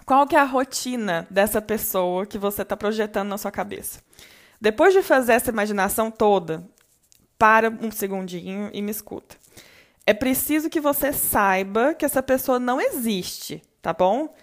Qual 0.05 0.27
que 0.27 0.37
é 0.37 0.41
a 0.41 0.45
rotina 0.45 1.27
dessa 1.31 1.63
pessoa 1.63 2.27
que 2.27 2.39
você 2.39 2.63
está 2.63 2.77
projetando 2.77 3.29
na 3.29 3.39
sua 3.39 3.51
cabeça? 3.51 4.01
Depois 4.61 4.93
de 4.93 5.03
fazer 5.03 5.33
essa 5.33 5.51
imaginação 5.51 6.11
toda, 6.11 6.69
para 7.41 7.71
um 7.71 7.91
segundinho 7.91 8.69
e 8.71 8.83
me 8.83 8.91
escuta. 8.91 9.35
É 10.07 10.13
preciso 10.13 10.69
que 10.69 10.79
você 10.79 11.11
saiba 11.11 11.95
que 11.95 12.05
essa 12.05 12.23
pessoa 12.23 12.59
não 12.59 12.79
existe, 12.79 13.63
tá 13.81 13.95
bom? 13.95 14.35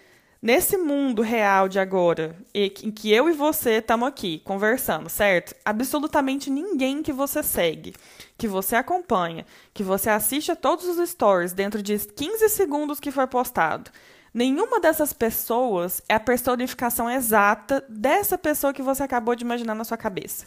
Nesse 0.41 0.77
mundo 0.77 1.21
real 1.21 1.67
de 1.67 1.77
agora, 1.77 2.35
em 2.55 2.69
que 2.69 3.11
eu 3.11 3.29
e 3.29 3.33
você 3.33 3.73
estamos 3.73 4.07
aqui 4.07 4.39
conversando, 4.39 5.09
certo? 5.09 5.55
Absolutamente 5.63 6.49
ninguém 6.49 7.03
que 7.03 7.11
você 7.11 7.43
segue, 7.43 7.93
que 8.35 8.47
você 8.47 8.75
acompanha, 8.75 9.45
que 9.73 9.83
você 9.83 10.09
assiste 10.09 10.51
a 10.51 10.55
todos 10.55 10.85
os 10.85 11.09
stories 11.09 11.53
dentro 11.53 11.83
de 11.83 11.99
15 11.99 12.49
segundos 12.49 12.99
que 12.99 13.11
foi 13.11 13.27
postado, 13.27 13.91
Nenhuma 14.37 14.79
dessas 14.79 15.13
pessoas 15.13 15.99
é 16.07 16.13
a 16.13 16.19
personificação 16.19 17.09
exata 17.09 17.83
dessa 17.89 18.37
pessoa 18.37 18.71
que 18.71 18.83
você 18.83 19.01
acabou 19.01 19.35
de 19.35 19.43
imaginar 19.43 19.73
na 19.73 19.83
sua 19.83 19.97
cabeça. 19.97 20.45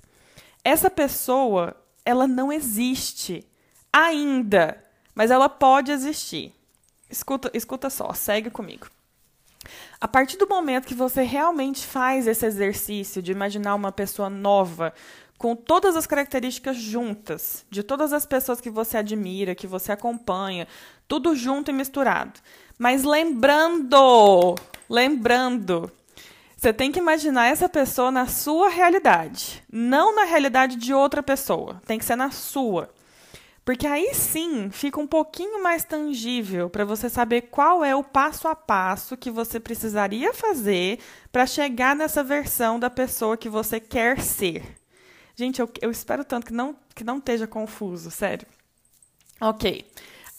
Essa 0.62 0.88
pessoa, 0.88 1.74
ela 2.04 2.28
não 2.28 2.52
existe 2.52 3.44
ainda, 3.92 4.80
mas 5.12 5.32
ela 5.32 5.48
pode 5.48 5.90
existir. 5.90 6.54
Escuta, 7.10 7.50
escuta 7.52 7.90
só, 7.90 8.12
segue 8.12 8.48
comigo. 8.48 8.86
A 10.00 10.06
partir 10.06 10.36
do 10.36 10.46
momento 10.46 10.86
que 10.86 10.94
você 10.94 11.24
realmente 11.24 11.84
faz 11.84 12.28
esse 12.28 12.46
exercício 12.46 13.20
de 13.20 13.32
imaginar 13.32 13.74
uma 13.74 13.90
pessoa 13.90 14.30
nova, 14.30 14.94
com 15.36 15.56
todas 15.56 15.96
as 15.96 16.06
características 16.06 16.76
juntas, 16.76 17.66
de 17.68 17.82
todas 17.82 18.12
as 18.12 18.24
pessoas 18.24 18.60
que 18.60 18.70
você 18.70 18.98
admira, 18.98 19.52
que 19.52 19.66
você 19.66 19.90
acompanha, 19.90 20.68
tudo 21.08 21.34
junto 21.34 21.72
e 21.72 21.74
misturado. 21.74 22.38
Mas 22.80 23.04
lembrando, 23.04 24.54
lembrando, 24.88 25.92
você 26.56 26.72
tem 26.72 26.90
que 26.90 26.98
imaginar 26.98 27.48
essa 27.48 27.68
pessoa 27.68 28.10
na 28.10 28.26
sua 28.26 28.70
realidade, 28.70 29.62
não 29.70 30.16
na 30.16 30.24
realidade 30.24 30.76
de 30.76 30.94
outra 30.94 31.22
pessoa. 31.22 31.82
Tem 31.84 31.98
que 31.98 32.06
ser 32.06 32.16
na 32.16 32.30
sua. 32.30 32.88
Porque 33.66 33.86
aí 33.86 34.14
sim 34.14 34.70
fica 34.70 34.98
um 34.98 35.06
pouquinho 35.06 35.62
mais 35.62 35.84
tangível 35.84 36.70
para 36.70 36.86
você 36.86 37.10
saber 37.10 37.42
qual 37.50 37.84
é 37.84 37.94
o 37.94 38.02
passo 38.02 38.48
a 38.48 38.56
passo 38.56 39.14
que 39.14 39.30
você 39.30 39.60
precisaria 39.60 40.32
fazer 40.32 41.00
para 41.30 41.46
chegar 41.46 41.94
nessa 41.94 42.24
versão 42.24 42.80
da 42.80 42.88
pessoa 42.88 43.36
que 43.36 43.50
você 43.50 43.78
quer 43.78 44.22
ser. 44.22 44.78
Gente, 45.36 45.60
eu, 45.60 45.70
eu 45.82 45.90
espero 45.90 46.24
tanto 46.24 46.46
que 46.46 46.52
não, 46.54 46.74
que 46.94 47.04
não 47.04 47.18
esteja 47.18 47.46
confuso, 47.46 48.10
sério. 48.10 48.46
Ok. 49.38 49.84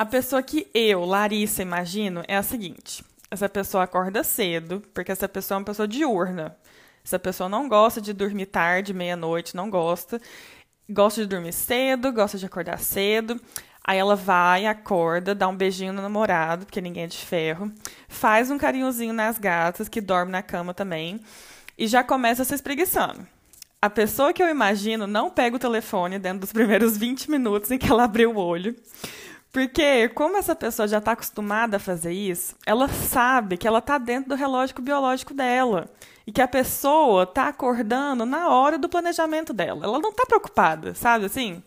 A 0.02 0.06
pessoa 0.06 0.42
que 0.42 0.68
eu, 0.74 1.06
Larissa, 1.06 1.62
imagino 1.62 2.24
é 2.28 2.36
a 2.36 2.42
seguinte: 2.42 3.04
essa 3.30 3.48
pessoa 3.48 3.84
acorda 3.84 4.24
cedo, 4.24 4.82
porque 4.96 5.12
essa 5.12 5.30
pessoa 5.30 5.58
é 5.58 5.60
uma 5.60 5.66
pessoa 5.66 5.88
diurna. 5.88 6.58
Essa 7.06 7.20
pessoa 7.20 7.48
não 7.48 7.70
gosta 7.70 8.02
de 8.02 8.12
dormir 8.12 8.48
tarde, 8.48 8.96
meia-noite, 8.96 9.56
não 9.56 9.70
gosta. 9.70 10.20
Gosta 10.90 11.22
de 11.22 11.28
dormir 11.28 11.54
cedo, 11.54 12.12
gosta 12.12 12.36
de 12.36 12.48
acordar 12.48 12.80
cedo. 12.80 13.40
Aí 13.84 14.00
ela 14.00 14.16
vai, 14.16 14.66
acorda, 14.66 15.36
dá 15.36 15.48
um 15.48 15.56
beijinho 15.56 15.94
no 15.94 16.02
namorado, 16.02 16.66
porque 16.66 16.82
ninguém 16.82 17.04
é 17.04 17.08
de 17.08 17.20
ferro. 17.20 17.72
Faz 18.10 18.50
um 18.50 18.58
carinhozinho 18.58 19.14
nas 19.14 19.38
gatas, 19.38 19.88
que 19.88 20.02
dorme 20.02 20.32
na 20.32 20.42
cama 20.42 20.74
também. 20.74 21.20
E 21.78 21.86
já 21.86 22.04
começa 22.04 22.44
se 22.44 22.56
espreguiçando. 22.56 23.20
A 23.80 23.88
pessoa 23.88 24.34
que 24.34 24.42
eu 24.42 24.50
imagino 24.50 25.06
não 25.06 25.30
pega 25.30 25.58
o 25.58 25.60
telefone 25.60 26.18
dentro 26.18 26.40
dos 26.40 26.52
primeiros 26.52 26.98
20 26.98 27.30
minutos 27.30 27.70
em 27.70 27.78
que 27.78 27.92
ela 27.92 28.06
abriu 28.06 28.32
o 28.32 28.40
olho. 28.40 28.76
Porque, 29.52 30.08
como 30.10 30.38
essa 30.38 30.56
pessoa 30.56 30.88
já 30.88 31.00
está 31.00 31.12
acostumada 31.12 31.76
a 31.78 31.80
fazer 31.80 32.14
isso, 32.14 32.56
ela 32.66 32.88
sabe 32.88 33.58
que 33.58 33.68
ela 33.68 33.80
está 33.80 33.98
dentro 33.98 34.30
do 34.30 34.36
relógio 34.36 34.82
biológico 34.82 35.34
dela. 35.34 35.90
E 36.26 36.32
que 36.32 36.42
a 36.42 36.48
pessoa 36.48 37.24
está 37.24 37.48
acordando 37.48 38.26
na 38.26 38.50
hora 38.50 38.78
do 38.78 38.88
planejamento 38.88 39.52
dela. 39.52 39.86
Ela 39.86 40.00
não 40.00 40.12
está 40.12 40.26
preocupada, 40.26 40.96
sabe 40.96 41.26
assim? 41.26 41.62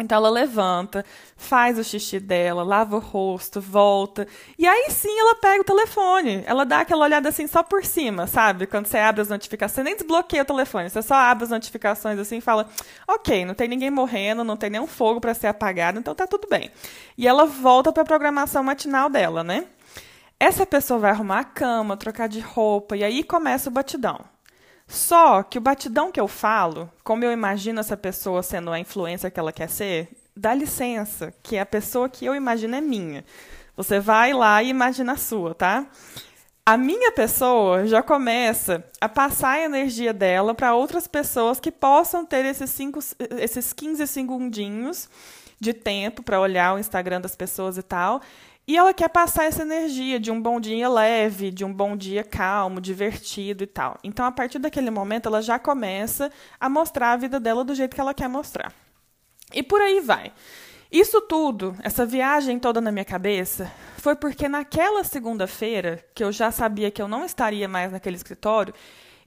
Então 0.00 0.16
ela 0.16 0.30
levanta, 0.30 1.04
faz 1.36 1.78
o 1.78 1.84
xixi 1.84 2.20
dela, 2.20 2.62
lava 2.62 2.96
o 2.96 3.00
rosto, 3.00 3.60
volta. 3.60 4.26
E 4.58 4.66
aí 4.66 4.90
sim 4.90 5.18
ela 5.18 5.34
pega 5.34 5.60
o 5.60 5.64
telefone. 5.64 6.42
Ela 6.46 6.64
dá 6.64 6.80
aquela 6.80 7.04
olhada 7.04 7.28
assim 7.28 7.46
só 7.46 7.62
por 7.62 7.84
cima, 7.84 8.26
sabe? 8.26 8.66
Quando 8.66 8.86
você 8.86 8.98
abre 8.98 9.22
as 9.22 9.28
notificações, 9.28 9.74
você 9.74 9.82
nem 9.82 9.96
desbloqueia 9.96 10.42
o 10.42 10.46
telefone, 10.46 10.90
você 10.90 11.02
só 11.02 11.14
abre 11.14 11.44
as 11.44 11.50
notificações 11.50 12.18
assim 12.18 12.38
e 12.38 12.40
fala: 12.40 12.68
ok, 13.06 13.44
não 13.44 13.54
tem 13.54 13.68
ninguém 13.68 13.90
morrendo, 13.90 14.44
não 14.44 14.56
tem 14.56 14.70
nenhum 14.70 14.86
fogo 14.86 15.20
para 15.20 15.34
ser 15.34 15.48
apagado, 15.48 15.98
então 15.98 16.14
tá 16.14 16.26
tudo 16.26 16.48
bem. 16.48 16.70
E 17.16 17.26
ela 17.26 17.46
volta 17.46 17.92
para 17.92 18.02
a 18.02 18.06
programação 18.06 18.62
matinal 18.62 19.08
dela, 19.10 19.42
né? 19.42 19.66
Essa 20.40 20.64
pessoa 20.64 21.00
vai 21.00 21.10
arrumar 21.10 21.40
a 21.40 21.44
cama, 21.44 21.96
trocar 21.96 22.28
de 22.28 22.38
roupa, 22.38 22.96
e 22.96 23.02
aí 23.02 23.24
começa 23.24 23.68
o 23.68 23.72
batidão. 23.72 24.24
Só 24.88 25.42
que 25.42 25.58
o 25.58 25.60
batidão 25.60 26.10
que 26.10 26.18
eu 26.18 26.26
falo, 26.26 26.90
como 27.04 27.22
eu 27.22 27.30
imagino 27.30 27.78
essa 27.78 27.96
pessoa 27.96 28.42
sendo 28.42 28.72
a 28.72 28.80
influência 28.80 29.30
que 29.30 29.38
ela 29.38 29.52
quer 29.52 29.68
ser, 29.68 30.08
dá 30.34 30.54
licença, 30.54 31.32
que 31.42 31.58
a 31.58 31.66
pessoa 31.66 32.08
que 32.08 32.24
eu 32.24 32.34
imagino 32.34 32.74
é 32.74 32.80
minha. 32.80 33.22
Você 33.76 34.00
vai 34.00 34.32
lá 34.32 34.62
e 34.62 34.70
imagina 34.70 35.12
a 35.12 35.16
sua, 35.18 35.54
tá? 35.54 35.86
A 36.64 36.76
minha 36.76 37.12
pessoa 37.12 37.86
já 37.86 38.02
começa 38.02 38.82
a 39.00 39.08
passar 39.08 39.52
a 39.52 39.64
energia 39.64 40.12
dela 40.12 40.54
para 40.54 40.74
outras 40.74 41.06
pessoas 41.06 41.60
que 41.60 41.70
possam 41.70 42.24
ter 42.24 42.44
esses, 42.46 42.70
cinco, 42.70 42.98
esses 43.38 43.72
15 43.74 44.06
segundinhos 44.06 45.08
de 45.60 45.72
tempo 45.72 46.22
para 46.22 46.40
olhar 46.40 46.74
o 46.74 46.78
Instagram 46.78 47.20
das 47.20 47.36
pessoas 47.36 47.76
e 47.76 47.82
tal. 47.82 48.20
E 48.68 48.76
ela 48.76 48.92
quer 48.92 49.08
passar 49.08 49.44
essa 49.44 49.62
energia 49.62 50.20
de 50.20 50.30
um 50.30 50.38
bom 50.38 50.60
dia 50.60 50.90
leve, 50.90 51.50
de 51.50 51.64
um 51.64 51.72
bom 51.72 51.96
dia 51.96 52.22
calmo, 52.22 52.82
divertido 52.82 53.64
e 53.64 53.66
tal. 53.66 53.98
Então, 54.04 54.26
a 54.26 54.30
partir 54.30 54.58
daquele 54.58 54.90
momento, 54.90 55.26
ela 55.26 55.40
já 55.40 55.58
começa 55.58 56.30
a 56.60 56.68
mostrar 56.68 57.12
a 57.12 57.16
vida 57.16 57.40
dela 57.40 57.64
do 57.64 57.74
jeito 57.74 57.94
que 57.94 58.00
ela 58.00 58.12
quer 58.12 58.28
mostrar. 58.28 58.70
E 59.54 59.62
por 59.62 59.80
aí 59.80 60.00
vai. 60.00 60.34
Isso 60.92 61.18
tudo, 61.22 61.74
essa 61.82 62.04
viagem 62.04 62.58
toda 62.58 62.78
na 62.78 62.92
minha 62.92 63.06
cabeça, 63.06 63.72
foi 63.96 64.14
porque 64.14 64.50
naquela 64.50 65.02
segunda-feira, 65.02 66.04
que 66.14 66.22
eu 66.22 66.30
já 66.30 66.50
sabia 66.50 66.90
que 66.90 67.00
eu 67.00 67.08
não 67.08 67.24
estaria 67.24 67.66
mais 67.66 67.90
naquele 67.90 68.16
escritório, 68.16 68.74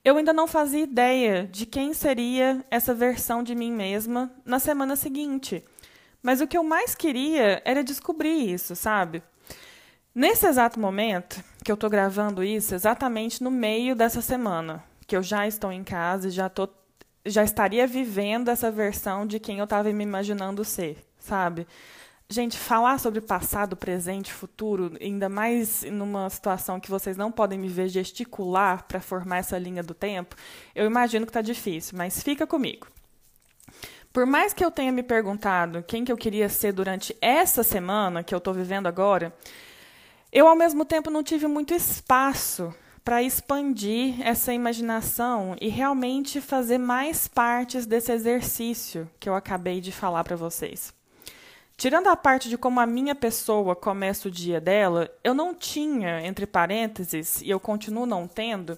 eu 0.06 0.18
ainda 0.18 0.34
não 0.34 0.46
fazia 0.46 0.84
ideia 0.84 1.50
de 1.52 1.66
quem 1.66 1.96
seria 1.96 2.64
essa 2.70 2.94
versão 2.94 3.42
de 3.42 3.56
mim 3.56 3.72
mesma 3.72 4.32
na 4.46 4.60
semana 4.60 4.96
seguinte. 4.96 5.66
Mas 6.22 6.42
o 6.42 6.48
que 6.48 6.58
eu 6.58 6.64
mais 6.64 6.94
queria 6.94 7.62
era 7.66 7.84
descobrir 7.84 8.54
isso, 8.54 8.76
sabe? 8.76 9.24
Nesse 10.14 10.46
exato 10.46 10.80
momento 10.80 11.42
que 11.64 11.72
eu 11.72 11.76
estou 11.76 11.90
gravando 11.90 12.44
isso, 12.44 12.76
exatamente 12.76 13.42
no 13.42 13.50
meio 13.50 13.96
dessa 13.96 14.22
semana, 14.22 14.84
que 15.08 15.16
eu 15.16 15.24
já 15.24 15.48
estou 15.48 15.72
em 15.72 15.84
casa 15.84 16.28
e 16.28 16.32
já, 16.32 16.50
tô, 16.50 16.68
já 17.26 17.44
estaria 17.44 17.88
vivendo 17.88 18.50
essa 18.50 18.70
versão 18.70 19.26
de 19.26 19.40
quem 19.40 19.60
eu 19.60 19.64
estava 19.64 19.92
me 19.92 20.04
imaginando 20.04 20.66
ser, 20.66 20.98
sabe? 21.18 21.66
Gente, 22.30 22.58
falar 22.58 22.98
sobre 23.00 23.20
passado, 23.20 23.76
presente, 23.76 24.32
futuro, 24.32 24.98
ainda 25.02 25.28
mais 25.28 25.84
numa 25.84 26.30
situação 26.30 26.80
que 26.80 26.90
vocês 26.90 27.18
não 27.18 27.32
podem 27.32 27.60
me 27.60 27.68
ver 27.68 27.90
gesticular 27.90 28.86
para 28.88 29.02
formar 29.02 29.38
essa 29.38 29.58
linha 29.58 29.84
do 29.84 29.94
tempo, 29.94 30.36
eu 30.74 30.86
imagino 30.86 31.26
que 31.26 31.30
está 31.30 31.42
difícil, 31.42 31.98
mas 31.98 32.24
fica 32.24 32.48
comigo. 32.48 32.88
Por 34.14 34.26
mais 34.26 34.54
que 34.54 34.64
eu 34.64 34.70
tenha 34.70 34.92
me 34.92 35.04
perguntado 35.04 35.84
quem 35.84 36.04
que 36.04 36.12
eu 36.12 36.18
queria 36.18 36.50
ser 36.50 36.74
durante 36.74 37.16
essa 37.22 37.64
semana 37.64 38.24
que 38.24 38.36
eu 38.36 38.40
estou 38.40 38.54
vivendo 38.54 38.88
agora, 38.88 39.34
eu, 40.32 40.48
ao 40.48 40.56
mesmo 40.56 40.84
tempo, 40.84 41.10
não 41.10 41.24
tive 41.24 41.48
muito 41.48 41.74
espaço 41.74 42.74
para 43.06 43.24
expandir 43.24 44.22
essa 44.22 44.54
imaginação 44.54 45.56
e 45.62 45.70
realmente 45.70 46.42
fazer 46.42 46.78
mais 46.78 47.28
partes 47.28 47.86
desse 47.86 48.12
exercício 48.12 49.10
que 49.18 49.30
eu 49.30 49.36
acabei 49.36 49.80
de 49.80 49.94
falar 49.94 50.26
para 50.26 50.36
vocês. 50.36 50.94
Tirando 51.78 52.08
a 52.08 52.16
parte 52.16 52.50
de 52.50 52.58
como 52.58 52.80
a 52.80 52.86
minha 52.86 53.16
pessoa 53.16 53.76
começa 53.76 54.28
o 54.28 54.32
dia 54.32 54.62
dela, 54.62 55.10
eu 55.24 55.34
não 55.34 55.56
tinha, 55.56 56.22
entre 56.26 56.46
parênteses, 56.46 57.42
e 57.42 57.50
eu 57.50 57.60
continuo 57.60 58.06
não 58.06 58.28
tendo, 58.28 58.78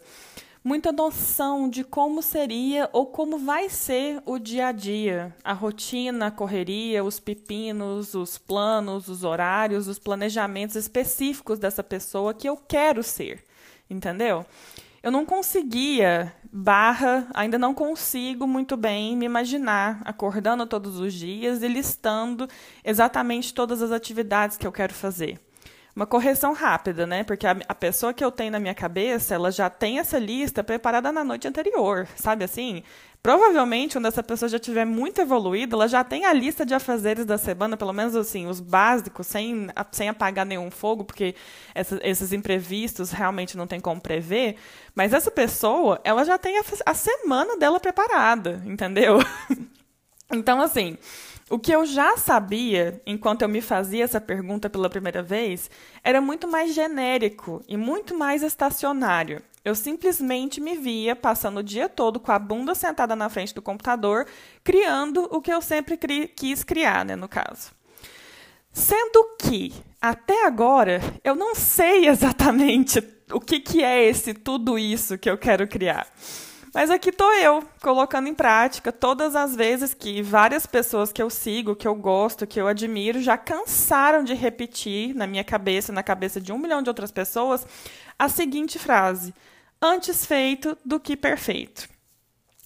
muita 0.63 0.91
noção 0.91 1.67
de 1.67 1.83
como 1.83 2.21
seria 2.21 2.89
ou 2.93 3.05
como 3.07 3.37
vai 3.37 3.67
ser 3.67 4.21
o 4.25 4.39
dia 4.39 4.67
a 4.67 4.71
dia, 4.71 5.35
a 5.43 5.51
rotina, 5.51 6.27
a 6.27 6.31
correria, 6.31 7.03
os 7.03 7.19
pepinos, 7.19 8.13
os 8.13 8.37
planos, 8.37 9.09
os 9.09 9.23
horários, 9.23 9.87
os 9.87 9.99
planejamentos 9.99 10.75
específicos 10.75 11.59
dessa 11.59 11.83
pessoa 11.83 12.33
que 12.33 12.47
eu 12.47 12.55
quero 12.55 13.03
ser, 13.03 13.43
entendeu? 13.89 14.45
Eu 15.01 15.11
não 15.11 15.25
conseguia, 15.25 16.33
barra, 16.49 17.27
ainda 17.33 17.59
não 17.59 17.73
consigo 17.73 18.47
muito 18.47 18.77
bem 18.77 19.17
me 19.17 19.25
imaginar 19.25 20.01
acordando 20.05 20.65
todos 20.65 20.97
os 20.97 21.13
dias 21.13 21.61
e 21.61 21.67
listando 21.67 22.47
exatamente 22.85 23.53
todas 23.53 23.81
as 23.81 23.91
atividades 23.91 24.55
que 24.55 24.65
eu 24.65 24.71
quero 24.71 24.93
fazer 24.93 25.41
uma 25.95 26.07
correção 26.07 26.53
rápida, 26.53 27.05
né? 27.05 27.23
Porque 27.23 27.45
a, 27.45 27.55
a, 27.67 27.75
pessoa 27.75 28.13
que 28.13 28.23
eu 28.23 28.31
tenho 28.31 28.51
na 28.51 28.59
minha 28.59 28.73
cabeça, 28.73 29.35
ela 29.35 29.51
já 29.51 29.69
tem 29.69 29.99
essa 29.99 30.17
lista 30.17 30.63
preparada 30.63 31.11
na 31.11 31.23
noite 31.23 31.47
anterior, 31.47 32.07
sabe 32.15 32.43
assim? 32.43 32.83
Provavelmente, 33.21 33.93
quando 33.93 34.07
essa 34.07 34.21
pessoa 34.21 34.49
já 34.49 34.59
tiver 34.59 34.83
muito 34.83 35.21
evoluída, 35.21 35.75
ela 35.75 35.87
já 35.87 36.03
tem 36.03 36.25
a 36.25 36.33
lista 36.33 36.65
de 36.65 36.73
afazeres 36.73 37.25
da 37.25 37.37
semana, 37.37 37.77
pelo 37.77 37.93
menos 37.93 38.15
assim, 38.17 38.47
os 38.47 38.59
básicos, 38.59 39.27
sem, 39.27 39.67
sem 39.91 40.09
apagar 40.09 40.45
nenhum 40.45 40.69
fogo, 40.69 41.05
porque 41.05 41.33
essa, 41.73 41.97
esses 42.03 42.33
imprevistos 42.33 43.11
realmente 43.11 43.55
não 43.55 43.65
tem 43.65 43.79
como 43.79 44.01
prever. 44.01 44.57
Mas 44.93 45.13
essa 45.13 45.31
pessoa, 45.31 46.01
ela 46.03 46.25
já 46.25 46.37
tem 46.37 46.57
a, 46.57 46.63
a 46.85 46.93
semana 46.93 47.55
dela 47.55 47.79
preparada, 47.79 48.61
entendeu? 48.65 49.19
então, 50.33 50.59
assim. 50.59 50.97
O 51.53 51.59
que 51.59 51.71
eu 51.71 51.85
já 51.85 52.17
sabia, 52.17 52.99
enquanto 53.05 53.43
eu 53.43 53.47
me 53.47 53.61
fazia 53.61 54.03
essa 54.03 54.19
pergunta 54.19 54.71
pela 54.71 54.89
primeira 54.89 55.21
vez, 55.21 55.69
era 56.03 56.19
muito 56.19 56.47
mais 56.47 56.73
genérico 56.73 57.63
e 57.67 57.77
muito 57.77 58.17
mais 58.17 58.41
estacionário. 58.41 59.39
Eu 59.63 59.75
simplesmente 59.75 60.59
me 60.59 60.75
via 60.75 61.15
passando 61.15 61.59
o 61.59 61.63
dia 61.63 61.87
todo 61.87 62.19
com 62.19 62.31
a 62.31 62.39
bunda 62.39 62.73
sentada 62.73 63.15
na 63.15 63.29
frente 63.29 63.53
do 63.53 63.61
computador, 63.61 64.25
criando 64.63 65.27
o 65.29 65.39
que 65.39 65.53
eu 65.53 65.61
sempre 65.61 65.95
cri 65.95 66.27
quis 66.27 66.63
criar, 66.63 67.05
né, 67.05 67.15
no 67.15 67.27
caso. 67.27 67.71
Sendo 68.71 69.23
que, 69.39 69.71
até 70.01 70.47
agora, 70.47 71.01
eu 71.23 71.35
não 71.35 71.53
sei 71.53 72.07
exatamente 72.09 72.99
o 73.31 73.39
que, 73.39 73.59
que 73.59 73.83
é 73.83 74.03
esse 74.03 74.33
tudo 74.33 74.75
isso 74.75 75.19
que 75.19 75.29
eu 75.29 75.37
quero 75.37 75.67
criar. 75.67 76.07
Mas 76.73 76.89
aqui 76.89 77.11
tô 77.11 77.31
eu, 77.33 77.63
colocando 77.81 78.27
em 78.27 78.33
prática 78.33 78.91
todas 78.91 79.35
as 79.35 79.55
vezes 79.55 79.93
que 79.93 80.23
várias 80.23 80.65
pessoas 80.65 81.11
que 81.11 81.21
eu 81.21 81.29
sigo, 81.29 81.75
que 81.75 81.87
eu 81.87 81.93
gosto, 81.93 82.47
que 82.47 82.59
eu 82.59 82.67
admiro, 82.67 83.21
já 83.21 83.37
cansaram 83.37 84.23
de 84.23 84.33
repetir 84.33 85.13
na 85.13 85.27
minha 85.27 85.43
cabeça, 85.43 85.93
na 85.93 86.01
cabeça 86.01 86.41
de 86.41 86.51
um 86.51 86.57
milhão 86.57 86.81
de 86.81 86.89
outras 86.89 87.11
pessoas, 87.11 87.67
a 88.17 88.27
seguinte 88.27 88.79
frase: 88.79 89.35
antes 89.79 90.25
feito 90.25 90.75
do 90.83 90.99
que 90.99 91.15
perfeito. 91.15 91.87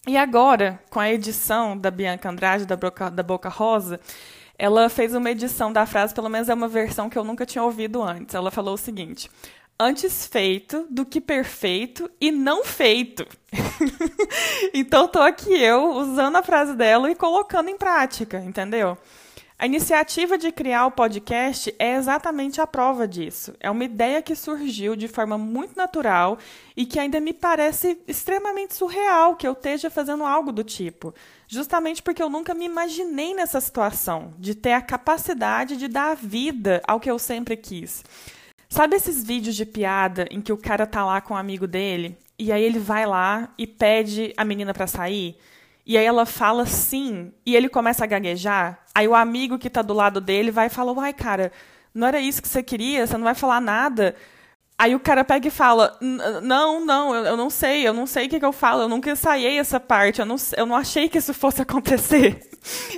E 0.07 0.15
agora, 0.15 0.81
com 0.89 1.01
a 1.01 1.11
edição 1.11 1.77
da 1.77 1.91
Bianca 1.91 2.29
Andrade, 2.29 2.65
da 2.65 2.77
Boca, 2.77 3.11
da 3.11 3.21
Boca 3.21 3.49
Rosa, 3.49 3.99
ela 4.57 4.87
fez 4.87 5.13
uma 5.13 5.29
edição 5.29 5.71
da 5.71 5.85
frase, 5.85 6.13
pelo 6.13 6.29
menos 6.29 6.47
é 6.47 6.53
uma 6.53 6.69
versão 6.69 7.09
que 7.09 7.17
eu 7.17 7.25
nunca 7.25 7.45
tinha 7.45 7.61
ouvido 7.61 8.01
antes. 8.01 8.33
Ela 8.33 8.49
falou 8.51 8.75
o 8.75 8.77
seguinte: 8.77 9.29
antes 9.79 10.25
feito 10.25 10.87
do 10.89 11.05
que 11.05 11.21
perfeito 11.21 12.09
e 12.19 12.31
não 12.31 12.63
feito. 12.63 13.27
então 14.73 15.07
tô 15.07 15.19
aqui 15.19 15.53
eu 15.53 15.91
usando 15.91 16.35
a 16.37 16.43
frase 16.43 16.75
dela 16.75 17.11
e 17.11 17.15
colocando 17.15 17.69
em 17.69 17.77
prática, 17.77 18.39
entendeu? 18.39 18.97
A 19.59 19.65
iniciativa 19.65 20.37
de 20.37 20.51
criar 20.51 20.85
o 20.85 20.91
podcast 20.91 21.73
é 21.79 21.95
exatamente 21.95 22.61
a 22.61 22.67
prova 22.67 23.07
disso. 23.07 23.55
É 23.59 23.71
uma 23.71 23.83
ideia 23.83 24.21
que 24.21 24.35
surgiu 24.35 24.95
de 24.95 25.07
forma 25.07 25.35
muito 25.35 25.75
natural 25.75 26.37
e 26.75 26.85
que 26.85 26.99
ainda 26.99 27.19
me 27.19 27.33
parece 27.33 27.99
extremamente 28.07 28.75
surreal 28.75 29.35
que 29.35 29.47
eu 29.47 29.53
esteja 29.53 29.89
fazendo 29.89 30.23
algo 30.23 30.51
do 30.51 30.63
tipo. 30.63 31.11
Justamente 31.47 32.03
porque 32.03 32.21
eu 32.21 32.29
nunca 32.29 32.53
me 32.53 32.65
imaginei 32.65 33.33
nessa 33.33 33.59
situação, 33.59 34.31
de 34.37 34.53
ter 34.53 34.73
a 34.73 34.81
capacidade 34.81 35.75
de 35.75 35.87
dar 35.87 36.15
vida 36.15 36.79
ao 36.87 36.99
que 36.99 37.09
eu 37.09 37.17
sempre 37.17 37.57
quis. 37.57 38.03
Sabe 38.69 38.97
esses 38.97 39.23
vídeos 39.23 39.55
de 39.55 39.65
piada 39.65 40.27
em 40.29 40.41
que 40.41 40.51
o 40.51 40.57
cara 40.57 40.85
tá 40.85 41.05
lá 41.05 41.21
com 41.21 41.33
um 41.33 41.37
amigo 41.37 41.65
dele 41.65 42.17
e 42.37 42.51
aí 42.51 42.61
ele 42.61 42.79
vai 42.79 43.05
lá 43.05 43.49
e 43.57 43.65
pede 43.65 44.33
a 44.35 44.43
menina 44.43 44.73
para 44.73 44.85
sair? 44.85 45.37
E 45.85 45.97
aí 45.97 46.05
ela 46.05 46.25
fala 46.25 46.65
sim, 46.65 47.31
e 47.45 47.55
ele 47.55 47.69
começa 47.69 48.03
a 48.03 48.07
gaguejar. 48.07 48.83
Aí 48.93 49.07
o 49.07 49.15
amigo 49.15 49.57
que 49.57 49.69
tá 49.69 49.81
do 49.81 49.93
lado 49.93 50.19
dele 50.19 50.51
vai 50.51 50.67
e 50.67 50.69
fala: 50.69 50.91
"Uai, 50.91 51.13
cara, 51.13 51.49
não 51.93 52.05
era 52.07 52.19
isso 52.19 52.41
que 52.41 52.47
você 52.47 52.61
queria? 52.61 53.07
Você 53.07 53.15
não 53.15 53.23
vai 53.23 53.33
falar 53.33 53.61
nada?" 53.61 54.13
Aí 54.79 54.93
o 54.93 54.99
cara 54.99 55.23
pega 55.23 55.47
e 55.47 55.51
fala: 55.51 55.97
Não, 56.43 56.85
não, 56.85 57.15
eu, 57.15 57.25
eu 57.25 57.37
não 57.37 57.49
sei, 57.49 57.87
eu 57.87 57.93
não 57.93 58.05
sei 58.05 58.27
o 58.27 58.29
que, 58.29 58.39
que 58.39 58.45
eu 58.45 58.53
falo, 58.53 58.83
eu 58.83 58.89
nunca 58.89 59.09
ensaiei 59.09 59.57
essa 59.57 59.79
parte, 59.79 60.19
eu 60.19 60.25
não, 60.25 60.35
eu 60.55 60.67
não 60.67 60.75
achei 60.75 61.09
que 61.09 61.17
isso 61.17 61.33
fosse 61.33 61.61
acontecer. 61.63 62.47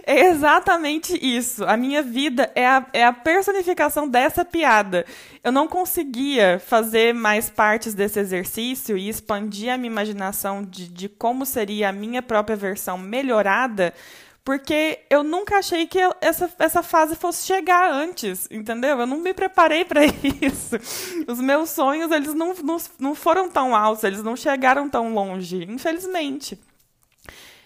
É 0.05 0.25
exatamente 0.25 1.17
isso. 1.21 1.63
A 1.63 1.77
minha 1.77 2.01
vida 2.01 2.51
é 2.53 2.65
a, 2.65 2.85
é 2.91 3.05
a 3.05 3.13
personificação 3.13 4.09
dessa 4.09 4.43
piada. 4.43 5.05
Eu 5.41 5.53
não 5.53 5.67
conseguia 5.67 6.59
fazer 6.59 7.13
mais 7.13 7.49
partes 7.49 7.93
desse 7.93 8.19
exercício 8.19 8.97
e 8.97 9.07
expandir 9.07 9.71
a 9.71 9.77
minha 9.77 9.91
imaginação 9.91 10.65
de, 10.65 10.89
de 10.89 11.07
como 11.07 11.45
seria 11.45 11.89
a 11.89 11.93
minha 11.93 12.21
própria 12.21 12.57
versão 12.57 12.97
melhorada 12.97 13.93
porque 14.43 14.99
eu 15.09 15.23
nunca 15.23 15.57
achei 15.57 15.85
que 15.85 15.99
essa, 16.21 16.51
essa 16.57 16.81
fase 16.81 17.15
fosse 17.15 17.45
chegar 17.45 17.91
antes, 17.91 18.47
entendeu? 18.49 18.99
Eu 18.99 19.05
não 19.05 19.17
me 19.17 19.33
preparei 19.33 19.85
para 19.85 20.01
isso. 20.41 20.75
Os 21.27 21.39
meus 21.39 21.69
sonhos, 21.69 22.11
eles 22.11 22.33
não, 22.33 22.53
não, 22.55 22.77
não 22.99 23.15
foram 23.15 23.49
tão 23.49 23.75
altos, 23.75 24.03
eles 24.03 24.23
não 24.23 24.35
chegaram 24.35 24.89
tão 24.89 25.13
longe, 25.13 25.65
infelizmente. 25.69 26.59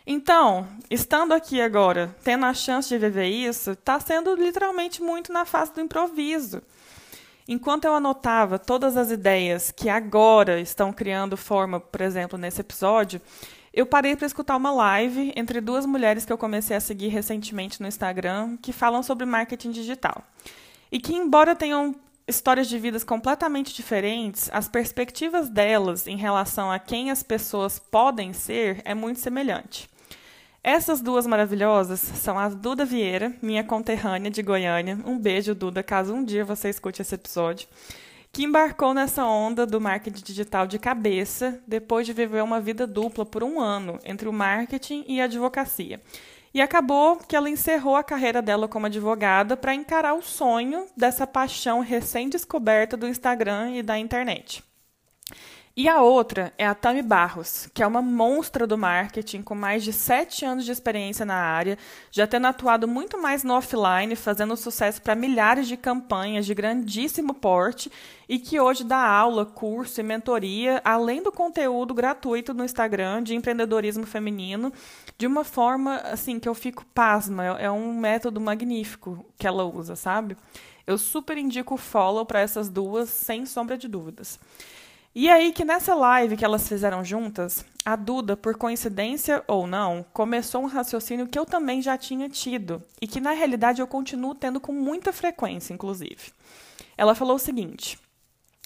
Então, 0.05 0.67
estando 0.89 1.31
aqui 1.33 1.62
agora, 1.62 2.13
tendo 2.23 2.45
a 2.45 2.53
chance 2.53 2.89
de 2.89 2.97
viver 2.97 3.29
isso, 3.29 3.71
está 3.71 3.99
sendo 4.01 4.36
literalmente 4.36 5.01
muito 5.01 5.31
na 5.31 5.45
fase 5.45 5.73
do 5.73 5.79
improviso. 5.79 6.62
Enquanto 7.47 7.86
eu 7.86 7.95
anotava 7.95 8.59
todas 8.59 8.97
as 8.97 9.12
ideias 9.12 9.71
que 9.71 9.89
agora 9.89 10.59
estão 10.59 10.91
criando 10.91 11.38
forma, 11.38 11.79
por 11.79 12.01
exemplo, 12.01 12.38
nesse 12.38 12.62
episódio, 12.62 13.21
eu 13.73 13.88
parei 13.88 14.15
para 14.15 14.27
escutar 14.27 14.55
uma 14.55 14.71
live 14.71 15.33
entre 15.36 15.59
duas 15.59 15.83
mulheres 15.83 16.23
que 16.23 16.31
eu 16.31 16.38
comecei 16.38 16.77
a 16.77 16.79
seguir 16.79 17.07
recentemente 17.07 17.81
no 17.81 17.88
Instagram, 17.88 18.55
que 18.62 18.71
falam 18.71 19.01
sobre 19.01 19.25
marketing 19.25 19.71
digital. 19.71 20.23
E 20.91 20.99
que, 20.99 21.15
embora 21.15 21.55
tenham 21.55 21.95
histórias 22.27 22.69
de 22.69 22.77
vidas 22.77 23.03
completamente 23.03 23.73
diferentes, 23.73 24.47
as 24.53 24.67
perspectivas 24.67 25.49
delas 25.49 26.05
em 26.05 26.15
relação 26.15 26.71
a 26.71 26.77
quem 26.77 27.09
as 27.09 27.23
pessoas 27.23 27.79
podem 27.79 28.31
ser 28.31 28.79
é 28.86 28.93
muito 28.93 29.19
semelhante. 29.19 29.89
Essas 30.63 31.01
duas 31.01 31.25
maravilhosas 31.25 31.99
são 31.99 32.38
a 32.38 32.47
Duda 32.49 32.86
Vieira, 32.86 33.36
minha 33.41 33.63
conterrânea 33.63 34.29
de 34.29 34.41
Goiânia. 34.43 34.97
Um 35.03 35.17
beijo, 35.17 35.55
Duda, 35.55 35.81
caso 35.81 36.13
um 36.13 36.23
dia 36.23 36.45
você 36.45 36.69
escute 36.69 37.01
esse 37.01 37.15
episódio 37.15 37.67
que 38.34 38.43
embarcou 38.43 38.96
nessa 38.96 39.24
onda 39.24 39.63
do 39.63 39.80
marketing 39.80 40.24
digital 40.24 40.65
de 40.65 40.80
cabeça 40.80 41.62
depois 41.67 42.04
de 42.04 42.13
viver 42.13 42.43
uma 42.43 42.60
vida 42.60 42.88
dupla 42.88 43.24
por 43.24 43.43
um 43.43 43.62
ano 43.62 44.00
entre 44.04 44.28
o 44.28 44.34
marketing 44.34 45.06
e 45.08 45.22
a 45.22 45.26
advocacia. 45.26 46.02
E 46.52 46.60
acabou 46.60 47.17
que 47.17 47.36
ela 47.36 47.50
encerrou 47.50 47.96
a 47.96 48.04
carreira 48.04 48.41
dela 48.41 48.67
como 48.67 48.88
advogada 48.88 49.56
para 49.56 49.76
encarar 49.76 50.15
o 50.15 50.24
sonho 50.24 50.88
dessa 50.98 51.28
paixão 51.28 51.80
recém-descoberta 51.80 52.98
do 52.98 53.08
Instagram 53.08 53.76
e 53.76 53.84
da 53.84 54.00
internet. 54.00 54.63
E 55.75 55.89
a 55.89 56.03
outra 56.03 56.53
é 56.55 56.67
a 56.67 56.75
Tami 56.75 57.01
Barros, 57.01 57.67
que 57.73 57.81
é 57.81 57.88
uma 57.88 57.99
monstra 57.99 58.67
do 58.67 58.77
marketing 58.77 59.41
com 59.41 59.55
mais 59.55 59.83
de 59.83 59.91
sete 59.91 60.45
anos 60.45 60.65
de 60.65 60.71
experiência 60.71 61.25
na 61.25 61.33
área, 61.33 61.79
já 62.12 62.27
tendo 62.27 62.45
atuado 62.45 62.88
muito 62.88 63.19
mais 63.19 63.43
no 63.43 63.55
offline, 63.55 64.15
fazendo 64.15 64.55
sucesso 64.55 65.01
para 65.01 65.15
milhares 65.15 65.67
de 65.67 65.75
campanhas 65.75 66.45
de 66.45 66.53
grandíssimo 66.53 67.33
porte 67.33 67.91
e 68.29 68.38
que 68.38 68.59
hoje 68.59 68.83
dá 68.83 68.99
aula, 69.03 69.47
curso 69.47 69.99
e 69.99 70.03
mentoria, 70.03 70.79
além 70.86 71.23
do 71.23 71.31
conteúdo 71.31 71.91
gratuito 71.91 72.53
no 72.53 72.63
Instagram 72.63 73.23
de 73.23 73.33
empreendedorismo 73.33 74.05
feminino, 74.05 74.71
de 75.17 75.25
uma 75.25 75.43
forma 75.43 75.95
assim 76.01 76.39
que 76.39 76.47
eu 76.47 76.53
fico 76.53 76.86
pasma. 76.93 77.45
É 77.59 77.71
um 77.71 77.97
método 77.99 78.39
magnífico 78.39 79.25
que 79.39 79.47
ela 79.47 79.65
usa, 79.65 79.95
sabe? 79.95 80.38
Eu 80.86 80.99
super 80.99 81.36
indico 81.36 81.73
o 81.73 81.77
follow 81.77 82.27
para 82.27 82.41
essas 82.41 82.69
duas, 82.69 83.09
sem 83.09 83.43
sombra 83.47 83.75
de 83.75 83.88
dúvidas. 83.88 84.39
E 85.15 85.30
aí 85.30 85.54
que 85.54 85.63
nessa 85.63 85.93
live 85.93 86.36
que 86.36 86.43
elas 86.43 86.67
fizeram 86.67 87.04
juntas, 87.04 87.63
a 87.86 87.95
Duda, 87.95 88.36
por 88.36 88.58
coincidência 88.58 89.43
ou 89.47 89.67
não, 89.67 90.04
começou 90.12 90.63
um 90.63 90.67
raciocínio 90.67 91.28
que 91.28 91.38
eu 91.38 91.45
também 91.45 91.84
já 91.84 91.95
tinha 91.95 92.28
tido 92.28 92.82
e 92.99 93.06
que 93.06 93.21
na 93.21 93.32
realidade 93.32 93.80
eu 93.80 93.86
continuo 93.86 94.34
tendo 94.34 94.60
com 94.60 94.73
muita 94.73 95.13
frequência, 95.13 95.71
inclusive. 95.71 96.32
Ela 96.97 97.13
falou 97.13 97.36
o 97.36 97.39
seguinte: 97.39 97.99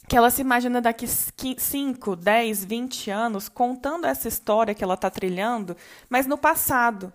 que 0.07 0.15
ela 0.15 0.29
se 0.29 0.39
imagina 0.39 0.79
daqui 0.79 1.05
5, 1.05 2.15
10, 2.15 2.63
20 2.63 3.11
anos 3.11 3.49
contando 3.49 4.07
essa 4.07 4.29
história 4.29 4.73
que 4.73 4.83
ela 4.83 4.93
está 4.93 5.09
trilhando, 5.09 5.75
mas 6.09 6.25
no 6.25 6.37
passado, 6.37 7.11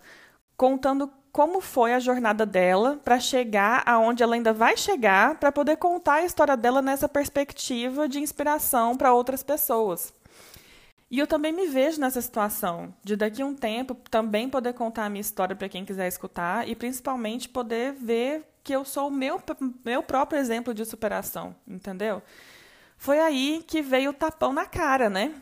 contando 0.55 1.11
como 1.33 1.59
foi 1.59 1.95
a 1.95 1.99
jornada 1.99 2.45
dela 2.45 3.01
para 3.03 3.19
chegar 3.19 3.81
aonde 3.87 4.21
ela 4.21 4.35
ainda 4.35 4.53
vai 4.53 4.77
chegar, 4.77 5.39
para 5.39 5.51
poder 5.51 5.77
contar 5.77 6.13
a 6.13 6.23
história 6.23 6.55
dela 6.55 6.79
nessa 6.79 7.09
perspectiva 7.09 8.07
de 8.07 8.19
inspiração 8.19 8.95
para 8.95 9.11
outras 9.11 9.41
pessoas. 9.41 10.13
E 11.09 11.17
eu 11.17 11.25
também 11.25 11.51
me 11.51 11.67
vejo 11.67 11.99
nessa 11.99 12.21
situação, 12.21 12.93
de 13.03 13.15
daqui 13.15 13.41
a 13.41 13.45
um 13.47 13.55
tempo 13.55 13.95
também 14.11 14.47
poder 14.47 14.73
contar 14.73 15.05
a 15.05 15.09
minha 15.09 15.21
história 15.21 15.55
para 15.55 15.67
quem 15.67 15.83
quiser 15.83 16.07
escutar 16.07 16.69
e 16.69 16.75
principalmente 16.75 17.49
poder 17.49 17.93
ver 17.93 18.43
que 18.63 18.73
eu 18.73 18.85
sou 18.85 19.07
o 19.07 19.11
meu, 19.11 19.41
meu 19.83 20.03
próprio 20.03 20.39
exemplo 20.39 20.71
de 20.71 20.85
superação, 20.85 21.55
entendeu? 21.67 22.21
Foi 22.95 23.19
aí 23.19 23.63
que 23.67 23.81
veio 23.81 24.11
o 24.11 24.13
tapão 24.13 24.53
na 24.53 24.67
cara, 24.67 25.09
né? 25.09 25.33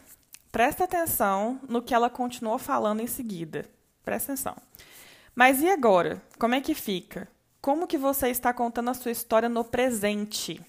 Presta 0.54 0.86
atenção 0.86 1.60
no 1.68 1.82
que 1.82 1.94
ela 1.94 2.10
continuou 2.10 2.58
falando 2.58 3.02
em 3.02 3.08
seguida. 3.08 3.66
Presta 4.04 4.32
atenção. 4.32 4.56
Mas 5.34 5.62
e 5.62 5.70
agora? 5.70 6.22
Como 6.38 6.56
é 6.56 6.62
que 6.62 6.76
fica? 6.76 7.28
Como 7.62 7.88
que 7.88 7.98
você 7.98 8.28
está 8.30 8.54
contando 8.54 8.90
a 8.90 8.94
sua 8.94 9.12
história 9.12 9.48
no 9.48 9.64
presente? 9.64 10.60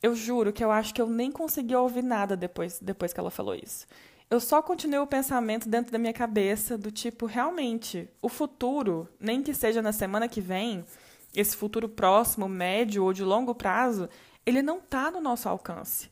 Eu 0.00 0.14
juro 0.14 0.52
que 0.52 0.62
eu 0.62 0.70
acho 0.70 0.94
que 0.94 1.02
eu 1.02 1.08
nem 1.08 1.32
consegui 1.32 1.74
ouvir 1.74 2.02
nada 2.02 2.36
depois, 2.36 2.78
depois 2.80 3.12
que 3.12 3.18
ela 3.18 3.30
falou 3.30 3.54
isso. 3.54 3.86
Eu 4.30 4.40
só 4.40 4.62
continuei 4.62 5.00
o 5.00 5.06
pensamento 5.06 5.68
dentro 5.68 5.92
da 5.92 5.98
minha 5.98 6.12
cabeça 6.12 6.78
do 6.78 6.90
tipo, 6.90 7.26
realmente, 7.26 8.08
o 8.22 8.28
futuro, 8.28 9.08
nem 9.18 9.42
que 9.42 9.52
seja 9.52 9.82
na 9.82 9.92
semana 9.92 10.28
que 10.28 10.40
vem, 10.40 10.84
esse 11.34 11.56
futuro 11.56 11.88
próximo, 11.88 12.48
médio 12.48 13.04
ou 13.04 13.12
de 13.12 13.24
longo 13.24 13.54
prazo, 13.54 14.08
ele 14.46 14.62
não 14.62 14.78
está 14.78 15.10
no 15.10 15.20
nosso 15.20 15.48
alcance. 15.48 16.10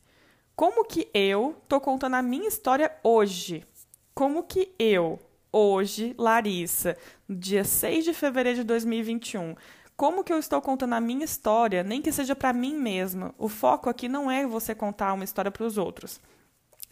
Como 0.55 0.85
que 0.85 1.09
eu 1.13 1.55
tô 1.67 1.79
contando 1.79 2.15
a 2.15 2.21
minha 2.21 2.47
história 2.47 2.91
hoje? 3.03 3.65
Como 4.13 4.43
que 4.43 4.73
eu, 4.77 5.19
hoje, 5.51 6.15
Larissa, 6.17 6.97
dia 7.29 7.63
6 7.63 8.05
de 8.05 8.13
fevereiro 8.13 8.59
de 8.59 8.63
2021, 8.63 9.55
como 9.95 10.23
que 10.23 10.33
eu 10.33 10.39
estou 10.39 10.61
contando 10.61 10.93
a 10.93 10.99
minha 11.01 11.25
história, 11.25 11.83
nem 11.83 12.01
que 12.01 12.11
seja 12.11 12.35
para 12.35 12.53
mim 12.53 12.75
mesma. 12.75 13.35
O 13.37 13.47
foco 13.47 13.89
aqui 13.89 14.09
não 14.09 14.31
é 14.31 14.45
você 14.45 14.73
contar 14.73 15.13
uma 15.13 15.23
história 15.23 15.51
para 15.51 15.65
os 15.65 15.77
outros, 15.77 16.19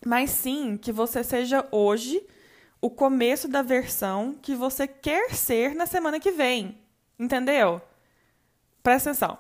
mas 0.06 0.30
sim 0.30 0.78
que 0.78 0.92
você 0.92 1.24
seja 1.24 1.68
hoje 1.72 2.22
o 2.82 2.90
começo 2.90 3.48
da 3.48 3.62
versão 3.62 4.36
que 4.42 4.56
você 4.56 4.88
quer 4.88 5.34
ser 5.34 5.76
na 5.76 5.86
semana 5.86 6.20
que 6.20 6.32
vem. 6.32 6.78
Entendeu? 7.18 7.82
Presta 8.82 9.10
atenção. 9.10 9.38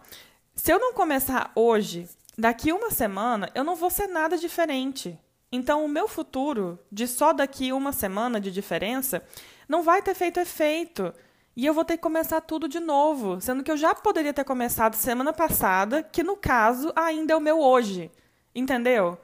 Se 0.54 0.72
eu 0.72 0.80
não 0.80 0.94
começar 0.94 1.52
hoje, 1.56 2.10
daqui 2.38 2.74
uma 2.74 2.92
semana 2.92 3.50
eu 3.56 3.64
não 3.64 3.76
vou 3.76 3.90
ser 3.90 4.08
nada 4.08 4.38
diferente. 4.38 5.18
Então, 5.52 5.84
o 5.84 5.90
meu 5.90 6.08
futuro, 6.08 6.80
de 6.92 7.08
só 7.08 7.34
daqui 7.34 7.74
uma 7.74 7.92
semana 7.92 8.40
de 8.40 8.52
diferença, 8.52 9.24
não 9.68 9.82
vai 9.82 10.02
ter 10.02 10.14
feito 10.14 10.40
efeito. 10.40 11.14
E 11.56 11.66
eu 11.66 11.74
vou 11.74 11.84
ter 11.84 11.98
que 11.98 12.04
começar 12.04 12.40
tudo 12.42 12.68
de 12.68 12.80
novo, 12.80 13.42
sendo 13.42 13.64
que 13.64 13.72
eu 13.72 13.78
já 13.78 13.94
poderia 13.96 14.34
ter 14.34 14.44
começado 14.44 14.94
semana 14.96 15.34
passada, 15.34 16.04
que 16.04 16.24
no 16.24 16.38
caso 16.38 16.94
ainda 16.96 17.34
é 17.34 17.36
o 17.36 17.42
meu 17.42 17.60
hoje. 17.60 18.12
Entendeu? 18.54 19.18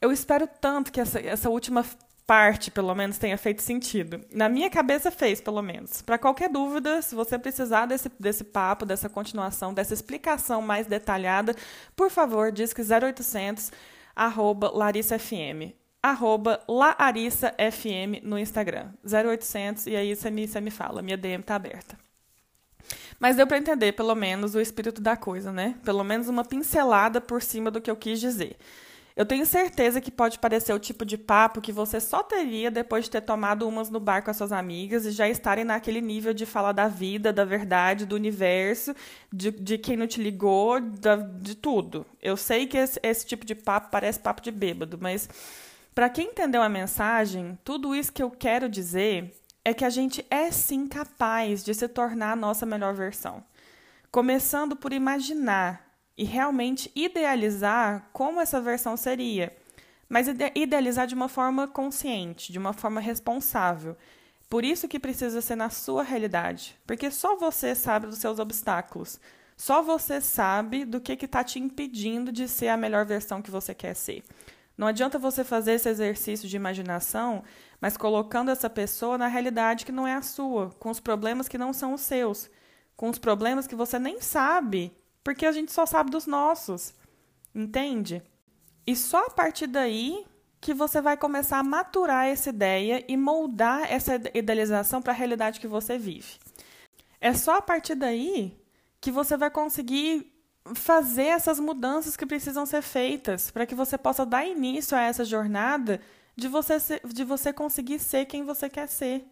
Eu 0.00 0.12
espero 0.12 0.48
tanto 0.60 0.92
que 0.92 1.00
essa, 1.00 1.18
essa 1.18 1.50
última 1.50 1.84
parte, 2.24 2.70
pelo 2.70 2.94
menos, 2.94 3.18
tenha 3.18 3.36
feito 3.36 3.62
sentido. 3.62 4.24
Na 4.32 4.48
minha 4.48 4.70
cabeça 4.70 5.10
fez, 5.10 5.40
pelo 5.40 5.62
menos. 5.62 6.02
Para 6.02 6.18
qualquer 6.18 6.48
dúvida, 6.48 7.02
se 7.02 7.14
você 7.14 7.38
precisar 7.38 7.86
desse, 7.86 8.10
desse 8.20 8.44
papo, 8.44 8.86
dessa 8.86 9.08
continuação, 9.08 9.74
dessa 9.74 9.94
explicação 9.94 10.62
mais 10.62 10.86
detalhada, 10.86 11.54
por 11.96 12.10
favor, 12.10 12.52
diz 12.52 12.72
que 12.72 12.82
0800 12.82 13.72
arroba 14.18 14.70
Larissa 14.70 15.18
FM 15.18 15.78
arroba 16.02 16.60
laarissafm 16.68 18.20
no 18.22 18.38
Instagram. 18.38 18.90
0800, 19.04 19.86
e 19.86 19.96
aí 19.96 20.14
você 20.14 20.30
me, 20.30 20.46
você 20.46 20.60
me 20.60 20.70
fala, 20.70 21.02
minha 21.02 21.16
DM 21.16 21.42
tá 21.42 21.54
aberta. 21.54 21.98
Mas 23.18 23.36
deu 23.36 23.46
para 23.46 23.58
entender, 23.58 23.92
pelo 23.92 24.14
menos, 24.14 24.54
o 24.54 24.60
espírito 24.60 25.00
da 25.00 25.16
coisa, 25.16 25.52
né? 25.52 25.74
Pelo 25.84 26.04
menos 26.04 26.28
uma 26.28 26.44
pincelada 26.44 27.20
por 27.20 27.42
cima 27.42 27.70
do 27.70 27.80
que 27.80 27.90
eu 27.90 27.96
quis 27.96 28.20
dizer. 28.20 28.56
Eu 29.18 29.26
tenho 29.26 29.44
certeza 29.44 30.00
que 30.00 30.12
pode 30.12 30.38
parecer 30.38 30.72
o 30.72 30.78
tipo 30.78 31.04
de 31.04 31.18
papo 31.18 31.60
que 31.60 31.72
você 31.72 31.98
só 31.98 32.22
teria 32.22 32.70
depois 32.70 33.06
de 33.06 33.10
ter 33.10 33.20
tomado 33.20 33.66
umas 33.66 33.90
no 33.90 33.98
bar 33.98 34.22
com 34.22 34.30
as 34.30 34.36
suas 34.36 34.52
amigas 34.52 35.04
e 35.04 35.10
já 35.10 35.28
estarem 35.28 35.64
naquele 35.64 36.00
nível 36.00 36.32
de 36.32 36.46
falar 36.46 36.70
da 36.70 36.86
vida, 36.86 37.32
da 37.32 37.44
verdade, 37.44 38.06
do 38.06 38.14
universo, 38.14 38.94
de, 39.32 39.50
de 39.50 39.76
quem 39.76 39.96
não 39.96 40.06
te 40.06 40.22
ligou, 40.22 40.80
da, 40.80 41.16
de 41.16 41.56
tudo. 41.56 42.06
Eu 42.22 42.36
sei 42.36 42.68
que 42.68 42.78
esse, 42.78 43.00
esse 43.02 43.26
tipo 43.26 43.44
de 43.44 43.56
papo 43.56 43.88
parece 43.90 44.20
papo 44.20 44.40
de 44.40 44.52
bêbado, 44.52 44.96
mas 45.00 45.28
para 45.92 46.08
quem 46.08 46.28
entendeu 46.28 46.62
a 46.62 46.68
mensagem, 46.68 47.58
tudo 47.64 47.96
isso 47.96 48.12
que 48.12 48.22
eu 48.22 48.30
quero 48.30 48.68
dizer 48.68 49.34
é 49.64 49.74
que 49.74 49.84
a 49.84 49.90
gente 49.90 50.24
é 50.30 50.52
sim 50.52 50.86
capaz 50.86 51.64
de 51.64 51.74
se 51.74 51.88
tornar 51.88 52.34
a 52.34 52.36
nossa 52.36 52.64
melhor 52.64 52.94
versão. 52.94 53.42
Começando 54.12 54.76
por 54.76 54.92
imaginar 54.92 55.87
e 56.18 56.24
realmente 56.24 56.90
idealizar 56.96 58.10
como 58.12 58.40
essa 58.40 58.60
versão 58.60 58.96
seria, 58.96 59.56
mas 60.08 60.26
idealizar 60.54 61.06
de 61.06 61.14
uma 61.14 61.28
forma 61.28 61.68
consciente, 61.68 62.50
de 62.50 62.58
uma 62.58 62.72
forma 62.72 63.00
responsável. 63.00 63.96
Por 64.50 64.64
isso 64.64 64.88
que 64.88 64.98
precisa 64.98 65.40
ser 65.40 65.54
na 65.54 65.70
sua 65.70 66.02
realidade, 66.02 66.76
porque 66.84 67.08
só 67.08 67.36
você 67.36 67.72
sabe 67.72 68.08
dos 68.08 68.18
seus 68.18 68.40
obstáculos. 68.40 69.20
Só 69.56 69.82
você 69.82 70.20
sabe 70.20 70.84
do 70.84 71.00
que 71.00 71.12
está 71.24 71.44
te 71.44 71.58
impedindo 71.58 72.32
de 72.32 72.48
ser 72.48 72.68
a 72.68 72.76
melhor 72.76 73.04
versão 73.04 73.42
que 73.42 73.50
você 73.50 73.74
quer 73.74 73.94
ser. 73.94 74.24
Não 74.76 74.86
adianta 74.86 75.18
você 75.18 75.44
fazer 75.44 75.72
esse 75.72 75.88
exercício 75.88 76.48
de 76.48 76.56
imaginação, 76.56 77.44
mas 77.80 77.96
colocando 77.96 78.50
essa 78.50 78.70
pessoa 78.70 79.18
na 79.18 79.26
realidade 79.26 79.84
que 79.84 79.92
não 79.92 80.06
é 80.06 80.14
a 80.14 80.22
sua, 80.22 80.70
com 80.78 80.90
os 80.90 81.00
problemas 81.00 81.48
que 81.48 81.58
não 81.58 81.72
são 81.72 81.94
os 81.94 82.00
seus, 82.00 82.48
com 82.96 83.08
os 83.08 83.18
problemas 83.18 83.66
que 83.66 83.74
você 83.74 83.98
nem 83.98 84.20
sabe, 84.20 84.96
porque 85.28 85.44
a 85.44 85.52
gente 85.52 85.70
só 85.70 85.84
sabe 85.84 86.10
dos 86.10 86.26
nossos. 86.26 86.94
Entende? 87.54 88.22
E 88.86 88.96
só 88.96 89.26
a 89.26 89.30
partir 89.30 89.66
daí 89.66 90.24
que 90.58 90.72
você 90.72 91.02
vai 91.02 91.18
começar 91.18 91.58
a 91.58 91.62
maturar 91.62 92.24
essa 92.24 92.48
ideia 92.48 93.04
e 93.06 93.14
moldar 93.14 93.92
essa 93.92 94.14
idealização 94.32 95.02
para 95.02 95.12
a 95.12 95.16
realidade 95.16 95.60
que 95.60 95.66
você 95.66 95.98
vive. 95.98 96.38
É 97.20 97.34
só 97.34 97.58
a 97.58 97.60
partir 97.60 97.94
daí 97.94 98.58
que 99.02 99.10
você 99.10 99.36
vai 99.36 99.50
conseguir 99.50 100.32
fazer 100.74 101.26
essas 101.26 101.60
mudanças 101.60 102.16
que 102.16 102.24
precisam 102.24 102.64
ser 102.64 102.80
feitas 102.80 103.50
para 103.50 103.66
que 103.66 103.74
você 103.74 103.98
possa 103.98 104.24
dar 104.24 104.46
início 104.46 104.96
a 104.96 105.02
essa 105.02 105.26
jornada 105.26 106.00
de 106.34 106.48
você, 106.48 106.78
de 107.04 107.22
você 107.22 107.52
conseguir 107.52 107.98
ser 107.98 108.24
quem 108.24 108.44
você 108.44 108.70
quer 108.70 108.88
ser. 108.88 109.26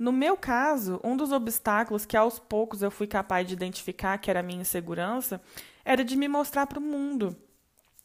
No 0.00 0.12
meu 0.12 0.34
caso, 0.34 0.98
um 1.04 1.14
dos 1.14 1.30
obstáculos 1.30 2.06
que 2.06 2.16
aos 2.16 2.38
poucos 2.38 2.80
eu 2.80 2.90
fui 2.90 3.06
capaz 3.06 3.46
de 3.46 3.52
identificar 3.52 4.16
que 4.16 4.30
era 4.30 4.40
a 4.40 4.42
minha 4.42 4.62
insegurança 4.62 5.42
era 5.84 6.02
de 6.02 6.16
me 6.16 6.26
mostrar 6.26 6.66
para 6.66 6.78
o 6.78 6.82
mundo 6.82 7.36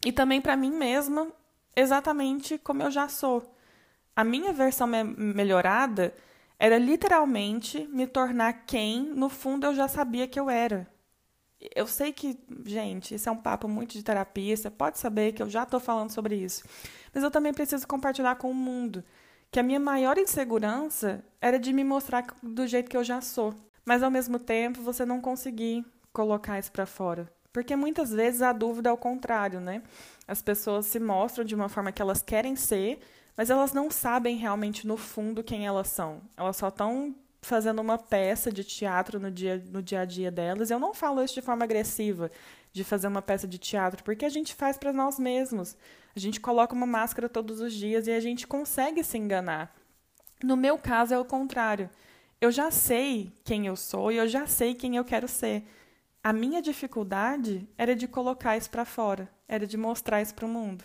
e 0.06 0.12
também 0.12 0.42
para 0.42 0.58
mim 0.58 0.72
mesma 0.72 1.32
exatamente 1.74 2.58
como 2.58 2.84
eu 2.84 2.92
já 2.92 3.08
sou. 3.08 3.56
A 4.14 4.26
minha 4.26 4.52
versão 4.52 4.86
me 4.86 5.06
melhorada 5.06 6.14
era 6.60 6.78
literalmente 6.78 7.88
me 7.88 8.06
tornar 8.06 8.66
quem, 8.66 9.04
no 9.04 9.30
fundo, 9.30 9.66
eu 9.66 9.74
já 9.74 9.88
sabia 9.88 10.28
que 10.28 10.38
eu 10.38 10.50
era. 10.50 10.86
Eu 11.74 11.88
sei 11.88 12.12
que, 12.12 12.38
gente, 12.66 13.16
isso 13.16 13.30
é 13.30 13.32
um 13.32 13.38
papo 13.38 13.70
muito 13.70 13.94
de 13.94 14.04
terapia, 14.04 14.58
você 14.58 14.70
pode 14.70 15.00
saber 15.00 15.32
que 15.32 15.42
eu 15.42 15.50
já 15.50 15.64
estou 15.64 15.80
falando 15.80 16.12
sobre 16.12 16.36
isso. 16.36 16.66
Mas 17.14 17.24
eu 17.24 17.32
também 17.32 17.54
preciso 17.54 17.88
compartilhar 17.88 18.36
com 18.36 18.52
o 18.52 18.54
mundo 18.54 19.02
que 19.52 19.60
a 19.60 19.64
minha 19.64 19.80
maior 19.80 20.18
insegurança 20.18 21.24
era 21.40 21.58
de 21.58 21.72
me 21.72 21.84
mostrar 21.84 22.26
do 22.42 22.68
jeito 22.68 22.90
que 22.90 22.98
eu 22.98 23.04
já 23.04 23.22
sou. 23.22 23.54
Mas 23.86 24.02
ao 24.02 24.12
mesmo 24.12 24.40
tempo, 24.40 24.82
você 24.82 25.06
não 25.06 25.22
conseguir 25.22 25.86
colocar 26.12 26.58
isso 26.60 26.72
para 26.72 26.86
fora. 26.86 27.32
Porque 27.54 27.76
muitas 27.76 28.12
vezes 28.12 28.42
a 28.42 28.52
dúvida 28.52 28.90
é 28.90 28.92
o 28.92 28.98
contrário, 28.98 29.62
né? 29.62 29.82
As 30.28 30.42
pessoas 30.42 30.88
se 30.88 31.00
mostram 31.00 31.46
de 31.46 31.56
uma 31.56 31.70
forma 31.70 31.92
que 31.92 32.02
elas 32.02 32.22
querem 32.22 32.56
ser, 32.56 33.00
mas 33.38 33.50
elas 33.50 33.72
não 33.72 33.90
sabem 33.90 34.36
realmente 34.36 34.86
no 34.88 34.98
fundo 34.98 35.44
quem 35.44 35.66
elas 35.66 35.88
são. 35.88 36.22
Elas 36.36 36.58
só 36.58 36.68
estão 36.68 37.16
fazendo 37.42 37.80
uma 37.80 37.98
peça 37.98 38.52
de 38.52 38.64
teatro 38.64 39.20
no 39.20 39.30
dia, 39.30 39.64
no 39.72 39.82
dia 39.82 40.02
a 40.02 40.06
dia 40.06 40.32
delas. 40.32 40.72
Eu 40.72 40.80
não 40.80 40.94
falo 40.94 41.24
isso 41.24 41.36
de 41.36 41.42
forma 41.42 41.64
agressiva, 41.64 42.32
de 42.74 42.84
fazer 42.84 43.08
uma 43.08 43.22
peça 43.22 43.48
de 43.48 43.58
teatro, 43.58 44.04
porque 44.04 44.26
a 44.26 44.30
gente 44.30 44.56
faz 44.56 44.78
para 44.78 44.92
nós 44.92 45.20
mesmos. 45.20 45.78
A 46.16 46.20
gente 46.20 46.40
coloca 46.40 46.74
uma 46.74 46.86
máscara 46.86 47.28
todos 47.28 47.60
os 47.60 47.74
dias 47.74 48.08
e 48.08 48.12
a 48.12 48.20
gente 48.20 48.48
consegue 48.48 49.04
se 49.04 49.18
enganar. 49.18 49.76
No 50.42 50.56
meu 50.56 50.78
caso 50.78 51.14
é 51.14 51.20
o 51.20 51.26
contrário. 51.26 51.90
Eu 52.40 52.52
já 52.52 52.72
sei 52.72 53.34
quem 53.44 53.68
eu 53.68 53.76
sou 53.76 54.12
e 54.12 54.18
eu 54.18 54.28
já 54.28 54.48
sei 54.48 54.74
quem 54.74 54.96
eu 54.96 55.04
quero 55.04 55.28
ser. 55.28 55.64
A 56.24 56.32
minha 56.32 56.62
dificuldade 56.62 57.68
era 57.78 57.96
de 57.96 58.08
colocar 58.08 58.58
isso 58.58 58.70
para 58.70 58.86
fora, 58.86 59.30
era 59.48 59.68
de 59.68 59.78
mostrar 59.78 60.22
isso 60.22 60.34
para 60.34 60.46
o 60.46 60.50
mundo. 60.50 60.84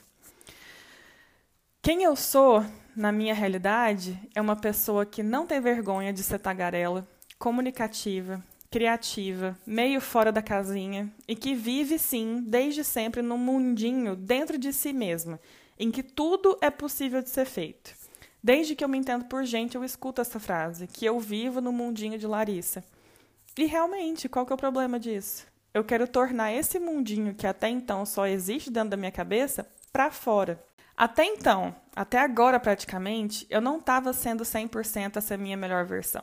Quem 1.81 2.03
eu 2.03 2.15
sou, 2.15 2.65
na 2.95 3.11
minha 3.11 3.33
realidade, 3.33 4.21
é 4.35 4.41
uma 4.41 4.57
pessoa 4.57 5.07
que 5.07 5.23
não 5.23 5.47
tem 5.47 5.61
vergonha 5.61 6.13
de 6.13 6.23
ser 6.23 6.39
tagarela, 6.39 7.09
comunicativa, 7.39 8.45
criativa, 8.71 9.59
meio 9.67 10.01
fora 10.01 10.31
da 10.31 10.41
casinha 10.41 11.13
e 11.27 11.35
que 11.35 11.55
vive, 11.55 11.99
sim, 11.99 12.45
desde 12.47 12.85
sempre 12.85 13.21
num 13.21 13.37
mundinho 13.37 14.15
dentro 14.15 14.57
de 14.57 14.73
si 14.73 14.93
mesma, 14.93 15.41
em 15.77 15.91
que 15.91 16.05
tudo 16.05 16.57
é 16.61 16.71
possível 16.71 17.21
de 17.21 17.31
ser 17.31 17.47
feito. 17.47 17.93
Desde 18.43 18.77
que 18.77 18.85
eu 18.85 18.89
me 18.89 18.97
entendo 18.97 19.25
por 19.25 19.45
gente, 19.45 19.75
eu 19.75 19.83
escuto 19.83 20.21
essa 20.21 20.39
frase, 20.39 20.87
que 20.87 21.05
eu 21.05 21.19
vivo 21.19 21.61
no 21.61 21.73
mundinho 21.73 22.17
de 22.17 22.29
Larissa. 22.29 22.85
E 23.59 23.65
realmente, 23.65 24.29
qual 24.29 24.47
que 24.47 24.53
é 24.53 24.55
o 24.55 24.59
problema 24.59 25.01
disso? 25.01 25.47
Eu 25.75 25.85
quero 25.85 26.07
tornar 26.07 26.53
esse 26.53 26.79
mundinho 26.79 27.35
que 27.35 27.47
até 27.47 27.69
então 27.69 28.07
só 28.07 28.27
existe 28.27 28.71
dentro 28.71 28.91
da 28.91 28.97
minha 28.97 29.11
cabeça 29.11 29.67
para 29.93 30.13
fora. 30.13 30.63
Até 30.97 31.25
então, 31.25 31.75
até 31.95 32.19
agora 32.19 32.61
praticamente, 32.61 33.47
eu 33.51 33.61
não 33.61 33.79
estava 33.79 34.13
sendo 34.13 34.45
100% 34.45 35.17
essa 35.17 35.37
minha 35.37 35.57
melhor 35.57 35.85
versão. 35.85 36.23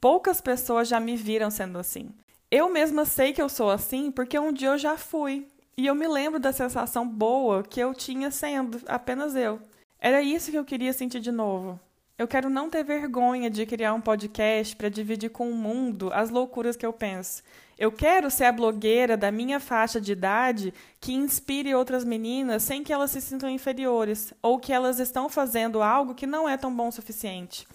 Poucas 0.00 0.40
pessoas 0.40 0.88
já 0.88 0.98
me 0.98 1.14
viram 1.14 1.50
sendo 1.50 1.78
assim. 1.78 2.08
Eu 2.50 2.70
mesma 2.70 3.04
sei 3.04 3.34
que 3.34 3.42
eu 3.42 3.50
sou 3.50 3.70
assim 3.70 4.10
porque 4.10 4.38
um 4.38 4.50
dia 4.50 4.68
eu 4.68 4.78
já 4.78 4.96
fui. 4.96 5.46
E 5.76 5.86
eu 5.86 5.94
me 5.94 6.08
lembro 6.08 6.40
da 6.40 6.52
sensação 6.52 7.06
boa 7.06 7.62
que 7.62 7.78
eu 7.78 7.92
tinha 7.92 8.30
sendo 8.30 8.80
apenas 8.86 9.36
eu. 9.36 9.60
Era 9.98 10.22
isso 10.22 10.50
que 10.50 10.56
eu 10.56 10.64
queria 10.64 10.94
sentir 10.94 11.20
de 11.20 11.30
novo. 11.30 11.78
Eu 12.16 12.26
quero 12.26 12.48
não 12.48 12.70
ter 12.70 12.82
vergonha 12.82 13.50
de 13.50 13.66
criar 13.66 13.92
um 13.92 14.00
podcast 14.00 14.74
para 14.74 14.88
dividir 14.88 15.30
com 15.30 15.50
o 15.50 15.54
mundo 15.54 16.10
as 16.12 16.30
loucuras 16.30 16.76
que 16.76 16.84
eu 16.84 16.92
penso. 16.92 17.42
Eu 17.78 17.92
quero 17.92 18.30
ser 18.30 18.44
a 18.44 18.52
blogueira 18.52 19.16
da 19.16 19.30
minha 19.30 19.60
faixa 19.60 20.00
de 20.00 20.12
idade 20.12 20.72
que 20.98 21.12
inspire 21.12 21.74
outras 21.74 22.04
meninas 22.04 22.62
sem 22.62 22.82
que 22.82 22.92
elas 22.92 23.10
se 23.10 23.20
sintam 23.20 23.48
inferiores 23.48 24.32
ou 24.42 24.58
que 24.58 24.72
elas 24.72 24.98
estão 24.98 25.28
fazendo 25.28 25.82
algo 25.82 26.14
que 26.14 26.26
não 26.26 26.48
é 26.48 26.56
tão 26.56 26.74
bom 26.74 26.88
o 26.88 26.92
suficiente. 26.92 27.66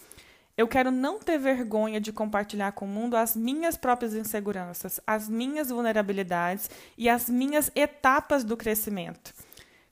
Eu 0.57 0.69
quero 0.69 0.89
não 0.89 1.19
ter 1.19 1.37
vergonha 1.37 1.99
de 1.99 2.13
compartilhar 2.13 2.71
com 2.71 2.85
o 2.85 2.87
mundo 2.87 3.17
as 3.17 3.35
minhas 3.35 3.75
próprias 3.75 4.13
inseguranças, 4.13 5.01
as 5.05 5.27
minhas 5.27 5.69
vulnerabilidades 5.69 6.69
e 6.97 7.09
as 7.09 7.29
minhas 7.29 7.69
etapas 7.75 8.43
do 8.43 8.55
crescimento. 8.55 9.33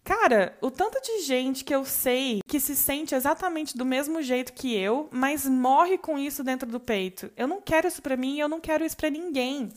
Cara, 0.06 0.58
o 0.62 0.72
tanto 0.72 1.02
de 1.02 1.22
gente 1.24 1.64
que 1.64 1.76
eu 1.76 1.84
sei 1.84 2.42
que 2.48 2.60
se 2.60 2.76
sente 2.76 3.16
exatamente 3.16 3.78
do 3.78 3.86
mesmo 3.86 4.22
jeito 4.22 4.54
que 4.54 4.74
eu, 4.76 5.10
mas 5.12 5.46
morre 5.46 5.98
com 5.98 6.18
isso 6.18 6.44
dentro 6.44 6.70
do 6.70 6.80
peito. 6.80 7.32
Eu 7.36 7.48
não 7.48 7.62
quero 7.62 7.88
isso 7.88 8.02
para 8.02 8.18
mim 8.18 8.36
e 8.36 8.40
eu 8.40 8.50
não 8.50 8.60
quero 8.60 8.86
isso 8.86 8.98
para 8.98 9.10
ninguém. 9.10 9.70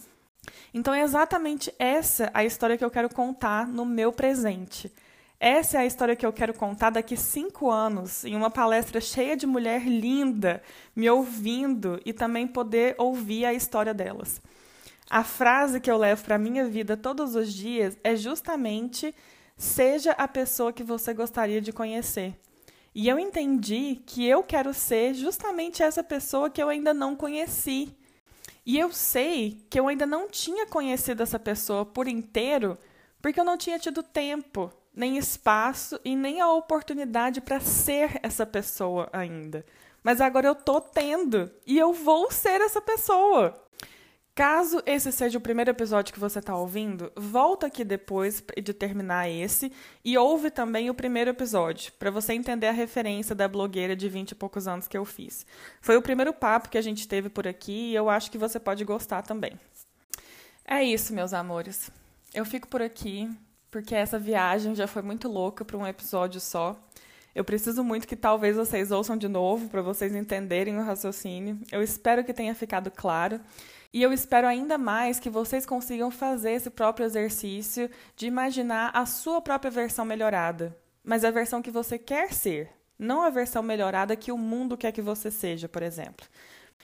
Então 0.72 0.94
é 0.94 1.03
exatamente 1.03 1.72
essa 1.79 2.31
a 2.33 2.44
história 2.44 2.77
que 2.77 2.85
eu 2.85 2.90
quero 2.90 3.09
contar 3.09 3.66
no 3.66 3.85
meu 3.85 4.12
presente. 4.12 4.92
Essa 5.38 5.79
é 5.79 5.81
a 5.83 5.87
história 5.87 6.16
que 6.16 6.25
eu 6.25 6.33
quero 6.33 6.55
contar 6.55 6.90
daqui 6.90 7.14
cinco 7.16 7.70
anos, 7.70 8.25
em 8.25 8.35
uma 8.35 8.51
palestra 8.51 9.01
cheia 9.01 9.37
de 9.37 9.46
mulher 9.46 9.87
linda, 9.87 10.62
me 10.94 11.09
ouvindo 11.11 12.01
e 12.07 12.12
também 12.12 12.46
poder 12.46 12.94
ouvir 12.96 13.44
a 13.44 13.53
história 13.53 13.92
delas. 13.92 14.40
A 15.11 15.22
frase 15.22 15.79
que 15.79 15.90
eu 15.90 15.99
levo 15.99 16.25
para 16.25 16.37
a 16.37 16.38
minha 16.38 16.66
vida 16.66 16.96
todos 16.96 17.35
os 17.35 17.53
dias 17.53 17.99
é 18.03 18.16
justamente: 18.16 19.14
seja 19.59 20.12
a 20.12 20.27
pessoa 20.27 20.72
que 20.72 20.83
você 20.83 21.12
gostaria 21.12 21.61
de 21.61 21.72
conhecer. 21.72 22.35
E 22.94 23.07
eu 23.07 23.18
entendi 23.18 24.03
que 24.07 24.27
eu 24.27 24.42
quero 24.42 24.72
ser 24.72 25.12
justamente 25.12 25.83
essa 25.83 26.03
pessoa 26.03 26.49
que 26.49 26.62
eu 26.62 26.70
ainda 26.70 26.94
não 26.94 27.14
conheci. 27.14 27.94
E 28.64 28.79
eu 28.79 28.90
sei 28.90 29.61
que 29.68 29.79
eu 29.79 29.87
ainda 29.87 30.07
não 30.07 30.31
tinha 30.31 30.66
conhecido 30.66 31.22
essa 31.22 31.38
pessoa 31.38 31.85
por 31.85 32.09
inteiro 32.09 32.79
porque 33.20 33.40
eu 33.40 33.44
não 33.44 33.57
tinha 33.57 33.79
tido 33.79 34.03
tempo 34.03 34.72
nem 34.97 35.19
espaço 35.19 36.01
e 36.03 36.17
nem 36.17 36.41
a 36.41 36.51
oportunidade 36.51 37.43
para 37.43 37.61
ser 37.61 38.19
essa 38.23 38.47
pessoa 38.47 39.11
ainda. 39.13 39.65
Mas 40.03 40.21
agora 40.21 40.49
eu 40.49 40.55
tô 40.55 40.81
tendo 40.81 41.51
e 41.67 41.79
eu 41.79 41.93
vou 41.93 42.31
ser 42.31 42.63
essa 42.63 42.81
pessoa. 42.81 43.63
Caso 44.35 44.83
esse 44.85 45.11
seja 45.13 45.39
o 45.39 45.41
primeiro 45.41 45.71
episódio 45.71 46.13
que 46.13 46.21
você 46.21 46.41
está 46.41 46.55
ouvindo, 46.55 47.11
volta 47.17 47.69
aqui 47.69 47.83
depois 47.83 48.45
de 48.63 48.75
terminar 48.75 49.31
esse 49.31 49.73
e 50.05 50.19
ouve 50.19 50.51
também 50.51 50.91
o 50.91 50.95
primeiro 50.95 51.31
episódio, 51.31 51.91
para 51.99 52.11
você 52.11 52.35
entender 52.35 52.67
a 52.67 52.73
referência 52.73 53.35
da 53.35 53.49
blogueira 53.49 53.97
de 53.97 54.11
20 54.11 54.33
e 54.33 54.35
poucos 54.35 54.69
anos 54.69 54.87
que 54.87 54.97
eu 54.97 55.07
fiz. 55.07 55.47
Foi 55.81 55.97
o 55.97 56.03
primeiro 56.03 56.35
papo 56.35 56.69
que 56.69 56.77
a 56.77 56.83
gente 56.83 57.09
teve 57.09 57.31
por 57.31 57.49
aqui 57.49 57.93
e 57.93 57.95
eu 57.95 58.11
acho 58.11 58.31
que 58.31 58.37
você 58.37 58.61
pode 58.61 58.85
gostar 58.85 59.23
também. 59.23 59.59
É 60.67 60.85
isso, 60.85 61.15
meus 61.15 61.33
amores. 61.33 61.91
Eu 62.35 62.45
fico 62.45 62.69
por 62.69 62.83
aqui 62.83 63.31
porque 63.71 63.95
essa 63.95 64.19
viagem 64.19 64.75
já 64.75 64.87
foi 64.87 65.03
muito 65.03 65.29
louca 65.29 65.65
para 65.65 65.77
um 65.77 65.87
episódio 65.87 66.41
só. 66.41 66.77
Eu 67.35 67.45
preciso 67.45 67.85
muito 67.85 68.09
que 68.09 68.17
talvez 68.17 68.57
vocês 68.57 68.91
ouçam 68.91 69.17
de 69.17 69.29
novo 69.29 69.69
para 69.69 69.83
vocês 69.83 70.15
entenderem 70.15 70.79
o 70.79 70.83
raciocínio. 70.83 71.59
Eu 71.71 71.83
espero 71.83 72.25
que 72.25 72.33
tenha 72.33 72.55
ficado 72.55 72.91
claro. 72.91 73.41
E 73.93 74.03
eu 74.03 74.13
espero 74.13 74.47
ainda 74.47 74.77
mais 74.77 75.19
que 75.19 75.31
vocês 75.31 75.65
consigam 75.65 76.11
fazer 76.11 76.53
esse 76.53 76.71
próprio 76.71 77.07
exercício 77.07 77.91
de 78.17 78.27
imaginar 78.27 78.91
a 78.95 79.07
sua 79.07 79.41
própria 79.41 79.71
versão 79.71 80.05
melhorada, 80.05 80.77
mas 81.03 81.25
a 81.25 81.31
versão 81.31 81.63
que 81.63 81.71
você 81.71 81.99
quer 81.99 82.33
ser, 82.33 82.71
não 82.99 83.23
a 83.23 83.31
versão 83.31 83.63
melhorada 83.63 84.17
que 84.17 84.33
o 84.33 84.39
mundo 84.39 84.77
quer 84.77 84.93
que 84.93 85.03
você 85.03 85.31
seja, 85.31 85.69
por 85.69 85.83
exemplo. 85.83 86.27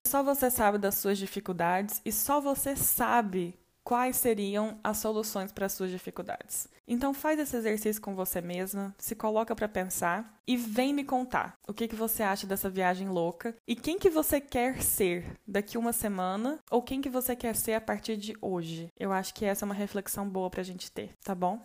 Só 0.06 0.22
você 0.22 0.50
sabe 0.50 0.78
das 0.78 0.96
suas 0.96 1.18
dificuldades 1.18 2.00
e 2.04 2.10
só 2.10 2.40
você 2.40 2.74
sabe 2.76 3.54
quais 3.84 4.16
seriam 4.16 4.78
as 4.82 4.98
soluções 4.98 5.52
para 5.52 5.66
as 5.66 5.72
suas 5.72 5.90
dificuldades. 5.90 6.68
Então 6.86 7.14
faz 7.14 7.38
esse 7.38 7.56
exercício 7.56 8.02
com 8.02 8.14
você 8.14 8.40
mesma, 8.40 8.94
se 8.98 9.14
coloca 9.14 9.54
para 9.54 9.68
pensar 9.68 10.38
e 10.46 10.56
vem 10.56 10.92
me 10.92 11.04
contar 11.04 11.56
o 11.66 11.72
que, 11.72 11.88
que 11.88 11.94
você 11.94 12.22
acha 12.22 12.46
dessa 12.46 12.68
viagem 12.68 13.08
louca 13.08 13.56
e 13.66 13.76
quem 13.76 13.98
que 13.98 14.10
você 14.10 14.40
quer 14.40 14.82
ser 14.82 15.38
daqui 15.46 15.78
uma 15.78 15.92
semana 15.92 16.58
ou 16.70 16.82
quem 16.82 17.00
que 17.00 17.08
você 17.08 17.36
quer 17.36 17.54
ser 17.54 17.74
a 17.74 17.80
partir 17.80 18.16
de 18.16 18.34
hoje. 18.40 18.88
Eu 18.98 19.12
acho 19.12 19.34
que 19.34 19.44
essa 19.44 19.64
é 19.64 19.66
uma 19.66 19.74
reflexão 19.74 20.28
boa 20.28 20.50
para 20.50 20.60
a 20.60 20.64
gente 20.64 20.90
ter, 20.90 21.14
tá 21.22 21.34
bom? 21.34 21.60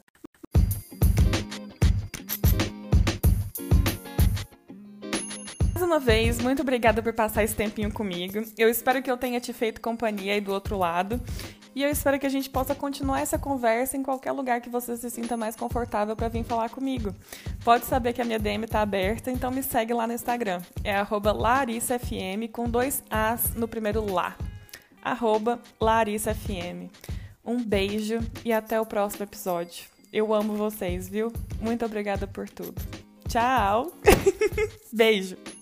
Uma 5.88 6.00
vez, 6.00 6.39
muito 6.39 6.62
obrigada 6.62 7.02
por 7.02 7.13
passar 7.13 7.43
esse 7.43 7.56
tempinho 7.56 7.91
comigo. 7.91 8.43
Eu 8.58 8.69
espero 8.69 9.02
que 9.02 9.10
eu 9.10 9.17
tenha 9.17 9.39
te 9.39 9.54
feito 9.54 9.80
companhia 9.80 10.34
aí 10.34 10.41
do 10.41 10.54
outro 10.54 10.78
lado. 10.78 11.19
E 11.73 11.82
eu 11.82 11.89
espero 11.89 12.19
que 12.19 12.26
a 12.26 12.30
gente 12.30 12.50
possa 12.50 12.76
continuar 12.76 13.21
essa 13.21 13.38
conversa 13.38 13.95
em 13.95 14.04
qualquer 14.04 14.32
lugar 14.32 14.60
que 14.62 14.69
você 14.69 14.97
se 14.97 15.10
sinta 15.10 15.38
mais 15.38 15.56
confortável 15.56 16.15
para 16.15 16.28
vir 16.28 16.43
falar 16.43 16.69
comigo. 16.69 17.15
Pode 17.63 17.86
saber 17.86 18.13
que 18.13 18.21
a 18.21 18.26
minha 18.26 18.39
DM 18.39 18.65
está 18.65 18.82
aberta, 18.82 19.32
então 19.32 19.50
me 19.50 19.63
segue 19.63 19.93
lá 19.93 20.06
no 20.06 20.13
Instagram. 20.13 20.62
É 20.84 20.95
LarissaFM 21.34 22.52
com 22.52 22.69
dois 22.69 23.04
As 23.10 23.54
no 23.54 23.67
primeiro 23.67 24.12
lá. 24.12 24.36
LarissaFM. 25.80 26.89
Um 27.45 27.63
beijo 27.63 28.19
e 28.43 28.52
até 28.52 28.82
o 28.82 28.86
próximo 28.86 29.23
episódio. 29.23 29.86
Eu 30.12 30.34
amo 30.34 30.56
vocês, 30.56 31.08
viu? 31.08 31.32
Muito 31.62 31.86
obrigada 31.86 32.28
por 32.28 32.50
tudo. 32.50 32.82
Tchau! 33.28 33.93
beijo! 34.91 35.57